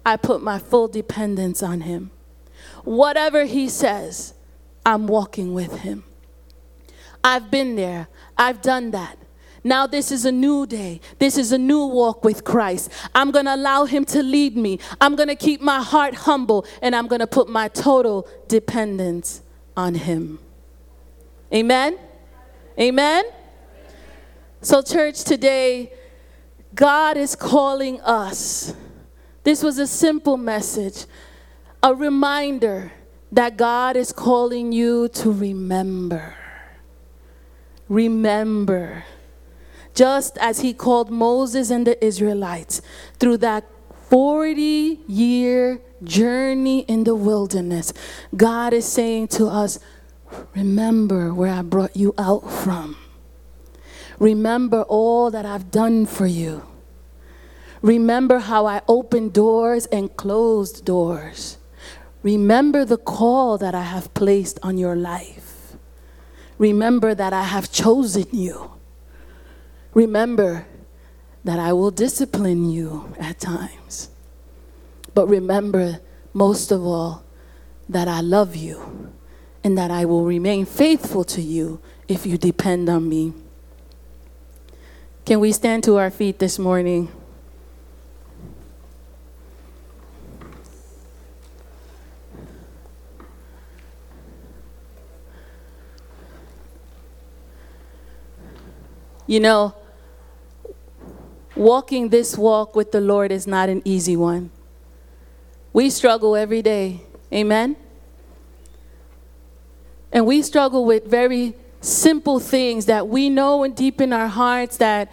I 0.09 0.17
put 0.17 0.43
my 0.43 0.59
full 0.59 0.89
dependence 0.89 1.63
on 1.63 1.83
Him. 1.83 2.11
Whatever 2.85 3.45
He 3.45 3.69
says, 3.69 4.33
I'm 4.87 5.07
walking 5.07 5.53
with 5.53 5.81
Him. 5.81 6.03
I've 7.23 7.51
been 7.51 7.77
there, 7.77 8.09
I've 8.39 8.63
done 8.63 8.91
that. 8.93 9.19
Now, 9.63 9.87
this 9.87 10.11
is 10.11 10.25
a 10.25 10.33
new 10.33 10.67
day. 10.67 11.03
This 11.19 11.37
is 11.37 11.53
a 11.53 11.59
new 11.59 11.85
walk 11.85 12.25
with 12.25 12.43
Christ. 12.43 12.91
I'm 13.15 13.31
going 13.31 13.45
to 13.45 13.55
allow 13.55 13.85
Him 13.85 14.07
to 14.07 14.23
lead 14.23 14.57
me. 14.57 14.79
I'm 14.99 15.15
going 15.15 15.29
to 15.29 15.37
keep 15.37 15.61
my 15.61 15.83
heart 15.83 16.15
humble 16.15 16.65
and 16.81 16.97
I'm 16.97 17.07
going 17.07 17.21
to 17.21 17.27
put 17.27 17.51
my 17.51 17.69
total 17.69 18.27
dependence 18.49 19.43
on 19.77 19.95
Him. 19.95 20.39
Amen? 21.53 21.99
Amen? 22.81 23.27
So, 24.63 24.81
church, 24.81 25.23
today, 25.23 25.93
God 26.75 27.19
is 27.19 27.37
calling 27.37 28.01
us 28.01 28.73
this 29.45 29.63
was 29.63 29.79
a 29.79 29.87
simple 29.87 30.37
message, 30.37 31.07
a 31.83 31.95
reminder 31.95 32.93
that 33.33 33.57
God 33.57 33.97
is 33.97 34.13
calling 34.13 34.73
you 34.73 35.09
to 35.09 35.33
remember. 35.33 36.35
Remember. 37.89 39.05
Just 39.95 40.39
as 40.39 40.61
He 40.61 40.73
called 40.73 41.11
Moses 41.11 41.71
and 41.71 41.87
the 41.87 42.03
Israelites 42.05 42.81
through 43.19 43.39
that 43.39 43.65
40 44.09 45.01
year 45.07 45.81
journey 46.05 46.81
in 46.81 47.05
the 47.05 47.15
wilderness, 47.15 47.93
God 48.37 48.73
is 48.73 48.87
saying 48.87 49.29
to 49.29 49.47
us, 49.47 49.79
Remember 50.55 51.33
where 51.33 51.53
I 51.53 51.63
brought 51.63 51.97
you 51.97 52.15
out 52.19 52.51
from. 52.51 52.97
Remember 54.19 54.83
all 54.83 55.31
that 55.31 55.47
I've 55.47 55.71
done 55.71 56.05
for 56.05 56.27
you. 56.27 56.68
Remember 57.83 58.39
how 58.39 58.67
I 58.67 58.83
opened 58.89 59.33
doors 59.33 59.87
and 59.87 60.15
closed 60.17 60.85
doors. 60.85 61.59
Remember 62.23 62.85
the 62.85 62.97
call 62.97 63.59
that 63.59 63.75
I 63.75 63.83
have 63.83 64.13
placed 64.15 64.59
on 64.63 64.79
your 64.79 64.97
life. 64.97 65.77
Remember 66.59 67.15
that 67.15 67.33
I 67.33 67.45
have 67.45 67.71
chosen 67.71 68.27
you. 68.33 68.73
Remember 69.95 70.67
that 71.45 71.59
I 71.59 71.73
will 71.73 71.93
discipline 71.93 72.71
you 72.71 73.15
at 73.19 73.39
times. 73.39 74.11
But 75.15 75.29
remember, 75.29 76.01
most 76.33 76.73
of 76.73 76.85
all, 76.85 77.25
that 77.89 78.09
I 78.09 78.21
love 78.21 78.55
you 78.55 79.13
and 79.65 79.79
that 79.79 79.91
I 79.91 80.05
will 80.05 80.25
remain 80.25 80.67
faithful 80.67 81.25
to 81.25 81.41
you 81.41 81.81
if 82.07 82.27
you 82.27 82.37
depend 82.37 82.89
on 82.89 83.09
me. 83.09 83.33
Can 85.25 85.41
we 85.41 85.53
stand 85.53 85.85
to 85.85 85.97
our 85.97 86.11
feet 86.11 86.39
this 86.39 86.59
morning? 86.59 87.11
You 99.29 99.41
know, 99.41 99.75
walking 101.55 102.09
this 102.09 102.39
walk 102.39 102.75
with 102.75 102.93
the 102.93 103.01
Lord 103.01 103.31
is 103.31 103.47
not 103.47 103.69
an 103.69 103.83
easy 103.85 104.17
one. 104.17 104.51
We 105.75 105.91
struggle 105.91 106.35
every 106.35 106.63
day. 106.63 107.03
Amen? 107.31 107.77
And 110.11 110.27
we 110.27 110.41
struggle 110.41 110.87
with 110.87 111.05
very 111.05 111.55
simple 111.83 112.41
things 112.41 112.87
that 112.87 113.07
we 113.07 113.29
know 113.29 113.65
and 113.65 113.77
deep 113.77 114.01
in 114.01 114.15
our 114.15 114.29
hearts 114.29 114.79
that 114.79 115.13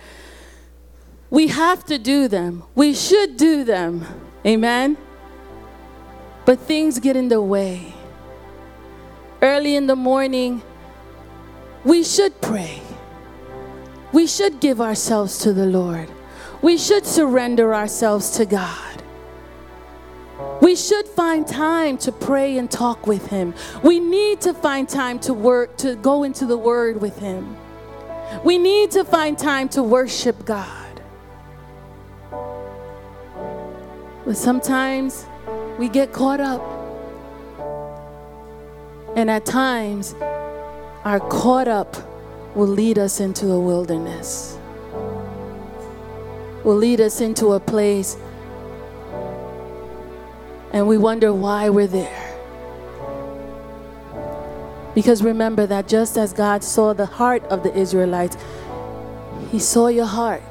we 1.29 1.47
have 1.47 1.83
to 1.87 1.97
do 1.97 2.29
them. 2.29 2.63
We 2.73 2.93
should 2.93 3.35
do 3.35 3.65
them. 3.65 4.05
Amen? 4.45 4.97
But 6.45 6.59
things 6.61 6.99
get 6.99 7.17
in 7.17 7.27
the 7.27 7.41
way. 7.41 7.93
Early 9.41 9.75
in 9.75 9.87
the 9.87 9.95
morning, 9.97 10.61
we 11.83 12.01
should 12.01 12.39
pray 12.39 12.81
we 14.15 14.25
should 14.25 14.61
give 14.61 14.79
ourselves 14.79 15.39
to 15.39 15.51
the 15.51 15.65
Lord. 15.65 16.09
We 16.61 16.77
should 16.77 17.05
surrender 17.05 17.75
ourselves 17.75 18.29
to 18.37 18.45
God. 18.45 19.03
We 20.61 20.77
should 20.77 21.05
find 21.05 21.45
time 21.45 21.97
to 21.97 22.13
pray 22.13 22.57
and 22.57 22.71
talk 22.71 23.07
with 23.07 23.27
Him. 23.27 23.53
We 23.83 23.99
need 23.99 24.39
to 24.41 24.53
find 24.53 24.87
time 24.87 25.19
to 25.19 25.33
work, 25.33 25.75
to 25.79 25.97
go 25.97 26.23
into 26.23 26.45
the 26.45 26.57
Word 26.57 27.01
with 27.01 27.19
Him. 27.19 27.57
We 28.45 28.57
need 28.57 28.91
to 28.91 29.03
find 29.03 29.37
time 29.37 29.67
to 29.69 29.83
worship 29.83 30.45
God. 30.45 31.01
But 34.25 34.37
sometimes 34.37 35.25
we 35.77 35.89
get 35.89 36.13
caught 36.13 36.39
up. 36.39 36.63
And 39.17 39.29
at 39.29 39.45
times, 39.45 40.15
are 41.03 41.19
caught 41.19 41.67
up 41.67 42.14
will 42.55 42.67
lead 42.67 42.97
us 42.97 43.19
into 43.19 43.45
the 43.45 43.59
wilderness, 43.59 44.57
will 46.63 46.77
lead 46.77 47.01
us 47.01 47.19
into 47.19 47.53
a 47.53 47.59
place, 47.59 48.17
and 50.71 50.87
we 50.87 50.97
wonder 50.97 51.33
why 51.33 51.69
we're 51.69 51.87
there. 51.87 52.21
Because 54.95 55.21
remember 55.21 55.67
that 55.67 55.89
just 55.89 56.17
as 56.17 56.31
God 56.31 56.63
saw 56.63 56.93
the 56.93 57.05
heart 57.05 57.43
of 57.45 57.63
the 57.63 57.77
Israelites, 57.77 58.37
He 59.51 59.59
saw 59.59 59.87
your 59.89 60.05
heart. 60.05 60.41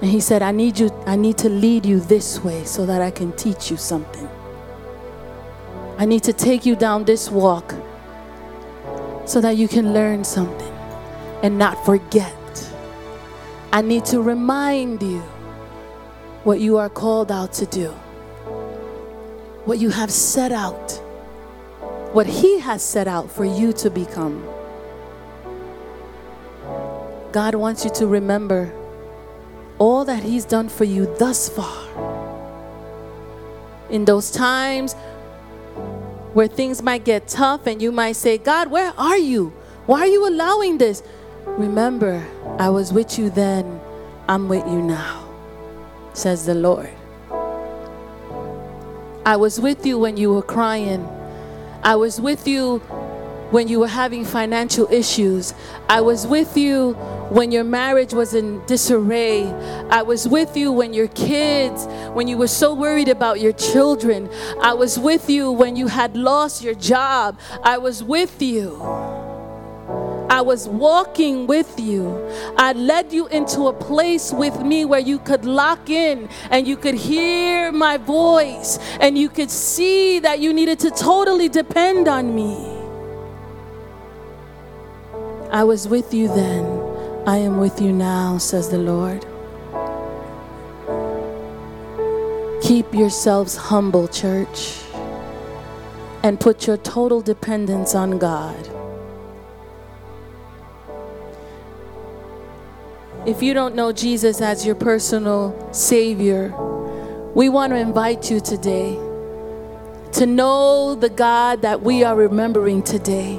And 0.00 0.08
He 0.08 0.20
said, 0.20 0.42
I 0.42 0.52
need 0.52 0.78
you, 0.78 0.90
I 1.04 1.16
need 1.16 1.38
to 1.38 1.48
lead 1.48 1.84
you 1.84 1.98
this 1.98 2.42
way 2.44 2.64
so 2.64 2.86
that 2.86 3.02
I 3.02 3.10
can 3.10 3.32
teach 3.32 3.70
you 3.70 3.76
something. 3.76 4.28
I 5.98 6.04
need 6.04 6.22
to 6.22 6.32
take 6.32 6.64
you 6.64 6.76
down 6.76 7.04
this 7.04 7.28
walk 7.28 7.74
so 9.24 9.40
that 9.40 9.56
you 9.56 9.68
can 9.68 9.92
learn 9.92 10.24
something 10.24 10.72
and 11.42 11.58
not 11.58 11.84
forget. 11.84 12.34
I 13.72 13.80
need 13.80 14.04
to 14.06 14.20
remind 14.20 15.02
you 15.02 15.20
what 16.44 16.60
you 16.60 16.76
are 16.78 16.88
called 16.88 17.30
out 17.30 17.52
to 17.54 17.66
do, 17.66 17.88
what 19.64 19.78
you 19.78 19.90
have 19.90 20.10
set 20.10 20.52
out, 20.52 20.92
what 22.12 22.26
He 22.26 22.58
has 22.60 22.82
set 22.82 23.08
out 23.08 23.30
for 23.30 23.44
you 23.44 23.72
to 23.74 23.90
become. 23.90 24.44
God 27.32 27.54
wants 27.54 27.84
you 27.84 27.90
to 27.92 28.06
remember 28.06 28.70
all 29.78 30.04
that 30.04 30.22
He's 30.22 30.44
done 30.44 30.68
for 30.68 30.84
you 30.84 31.14
thus 31.18 31.48
far. 31.48 31.88
In 33.88 34.04
those 34.04 34.30
times 34.30 34.94
where 36.32 36.48
things 36.48 36.82
might 36.82 37.04
get 37.04 37.28
tough 37.28 37.66
and 37.66 37.80
you 37.82 37.92
might 37.92 38.16
say, 38.16 38.38
God, 38.38 38.70
where 38.70 38.92
are 38.98 39.18
you? 39.18 39.52
Why 39.86 40.00
are 40.00 40.06
you 40.06 40.28
allowing 40.28 40.78
this? 40.78 41.02
Remember, 41.46 42.24
I 42.58 42.70
was 42.70 42.92
with 42.92 43.18
you 43.18 43.30
then, 43.30 43.80
I'm 44.28 44.48
with 44.48 44.66
you 44.66 44.80
now, 44.80 45.28
says 46.14 46.46
the 46.46 46.54
Lord. 46.54 46.90
I 49.24 49.36
was 49.36 49.60
with 49.60 49.84
you 49.86 49.98
when 49.98 50.16
you 50.16 50.32
were 50.32 50.42
crying. 50.42 51.06
I 51.82 51.96
was 51.96 52.20
with 52.20 52.48
you 52.48 52.78
when 53.50 53.68
you 53.68 53.80
were 53.80 53.88
having 53.88 54.24
financial 54.24 54.90
issues. 54.90 55.54
I 55.88 56.00
was 56.00 56.26
with 56.26 56.56
you 56.56 56.96
when 57.32 57.50
your 57.50 57.64
marriage 57.64 58.12
was 58.12 58.34
in 58.34 58.64
disarray. 58.66 59.50
I 59.90 60.02
was 60.02 60.28
with 60.28 60.54
you 60.54 60.70
when 60.70 60.92
your 60.92 61.08
kids, 61.08 61.86
when 62.12 62.28
you 62.28 62.36
were 62.36 62.46
so 62.48 62.74
worried 62.74 63.08
about 63.08 63.40
your 63.40 63.52
children. 63.52 64.28
I 64.60 64.74
was 64.74 64.98
with 64.98 65.30
you 65.30 65.50
when 65.50 65.74
you 65.74 65.86
had 65.86 66.14
lost 66.14 66.62
your 66.62 66.74
job. 66.74 67.38
I 67.62 67.78
was 67.78 68.04
with 68.04 68.42
you. 68.42 68.80
I 70.28 70.40
was 70.42 70.68
walking 70.68 71.46
with 71.46 71.80
you. 71.80 72.06
I 72.56 72.72
led 72.72 73.12
you 73.12 73.26
into 73.28 73.66
a 73.68 73.72
place 73.72 74.32
with 74.32 74.60
me 74.60 74.84
where 74.84 75.00
you 75.00 75.18
could 75.18 75.44
lock 75.44 75.88
in 75.88 76.28
and 76.50 76.66
you 76.66 76.76
could 76.76 76.94
hear 76.94 77.72
my 77.72 77.96
voice 77.96 78.78
and 79.00 79.16
you 79.16 79.28
could 79.28 79.50
see 79.50 80.18
that 80.20 80.40
you 80.40 80.52
needed 80.52 80.78
to 80.80 80.90
totally 80.90 81.48
depend 81.48 82.08
on 82.08 82.34
me. 82.34 82.56
I 85.50 85.64
was 85.64 85.86
with 85.86 86.14
you 86.14 86.28
then. 86.28 86.81
I 87.24 87.36
am 87.36 87.58
with 87.58 87.80
you 87.80 87.92
now, 87.92 88.36
says 88.38 88.68
the 88.68 88.78
Lord. 88.78 89.24
Keep 92.62 92.92
yourselves 92.92 93.54
humble, 93.54 94.08
church, 94.08 94.80
and 96.24 96.40
put 96.40 96.66
your 96.66 96.76
total 96.78 97.20
dependence 97.20 97.94
on 97.94 98.18
God. 98.18 98.56
If 103.24 103.40
you 103.40 103.54
don't 103.54 103.76
know 103.76 103.92
Jesus 103.92 104.40
as 104.40 104.66
your 104.66 104.74
personal 104.74 105.72
Savior, 105.72 106.48
we 107.36 107.48
want 107.48 107.70
to 107.70 107.76
invite 107.76 108.32
you 108.32 108.40
today 108.40 108.94
to 110.14 110.26
know 110.26 110.96
the 110.96 111.08
God 111.08 111.62
that 111.62 111.82
we 111.82 112.02
are 112.02 112.16
remembering 112.16 112.82
today 112.82 113.38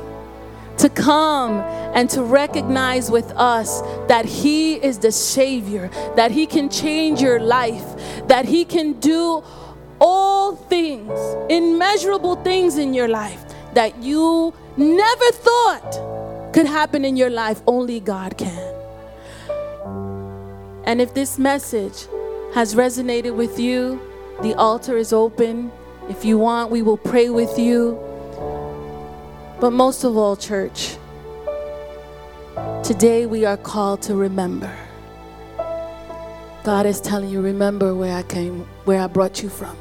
to 0.77 0.89
come 0.89 1.59
and 1.95 2.09
to 2.09 2.23
recognize 2.23 3.11
with 3.11 3.31
us 3.31 3.81
that 4.07 4.25
He 4.25 4.75
is 4.75 4.99
the 4.99 5.11
Savior, 5.11 5.89
that 6.15 6.31
He 6.31 6.45
can 6.45 6.69
change 6.69 7.21
your 7.21 7.39
life, 7.39 8.27
that 8.27 8.45
He 8.45 8.65
can 8.65 8.93
do 8.99 9.43
all 9.99 10.55
things, 10.55 11.11
immeasurable 11.49 12.35
things 12.37 12.77
in 12.77 12.93
your 12.93 13.07
life 13.07 13.43
that 13.73 14.01
you 14.01 14.53
never 14.77 15.31
thought 15.31 16.53
could 16.53 16.65
happen 16.65 17.03
in 17.03 17.17
your 17.17 17.29
life. 17.29 17.61
Only 17.67 17.99
God 17.99 18.37
can. 18.37 18.73
And 20.85 21.01
if 21.01 21.13
this 21.13 21.39
message 21.39 22.07
has 22.53 22.75
resonated 22.75 23.35
with 23.35 23.59
you, 23.59 23.99
the 24.41 24.53
altar 24.55 24.97
is 24.97 25.13
open. 25.13 25.71
If 26.09 26.25
you 26.25 26.37
want, 26.37 26.69
we 26.69 26.81
will 26.81 26.97
pray 26.97 27.29
with 27.29 27.57
you. 27.57 27.99
But 29.63 29.71
most 29.71 30.03
of 30.03 30.17
all, 30.17 30.35
church, 30.35 30.97
today 32.83 33.25
we 33.25 33.45
are 33.45 33.55
called 33.55 34.01
to 34.01 34.13
remember. 34.13 34.69
God 36.65 36.85
is 36.85 36.99
telling 36.99 37.29
you, 37.29 37.39
remember 37.39 37.95
where 37.95 38.13
I 38.13 38.23
came, 38.23 38.67
where 38.83 38.99
I 38.99 39.07
brought 39.07 39.41
you 39.41 39.47
from. 39.47 39.77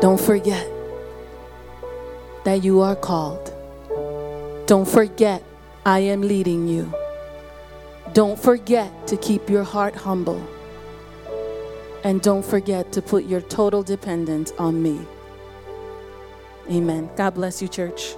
Don't 0.00 0.20
forget. 0.20 0.66
that 2.42 2.64
you 2.64 2.80
are 2.80 2.96
called. 2.96 3.52
Don't 4.66 4.88
forget, 4.88 5.44
I 5.86 6.00
am 6.00 6.22
leading 6.22 6.66
you. 6.66 6.92
Don't 8.12 8.36
forget 8.36 9.06
to 9.06 9.16
keep 9.16 9.48
your 9.48 9.62
heart 9.62 9.94
humble. 9.94 10.44
And 12.02 12.20
don't 12.20 12.44
forget 12.44 12.90
to 12.94 13.02
put 13.02 13.22
your 13.22 13.40
total 13.40 13.84
dependence 13.84 14.50
on 14.58 14.82
me. 14.82 15.06
Amen. 16.68 17.08
God 17.14 17.34
bless 17.34 17.62
you, 17.62 17.68
church. 17.68 18.16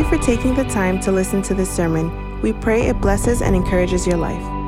Thank 0.00 0.12
you 0.12 0.18
for 0.18 0.24
taking 0.24 0.54
the 0.54 0.64
time 0.64 0.98
to 1.00 1.12
listen 1.12 1.42
to 1.42 1.52
this 1.52 1.70
sermon. 1.70 2.40
We 2.40 2.54
pray 2.54 2.86
it 2.86 3.02
blesses 3.02 3.42
and 3.42 3.54
encourages 3.54 4.06
your 4.06 4.16
life. 4.16 4.59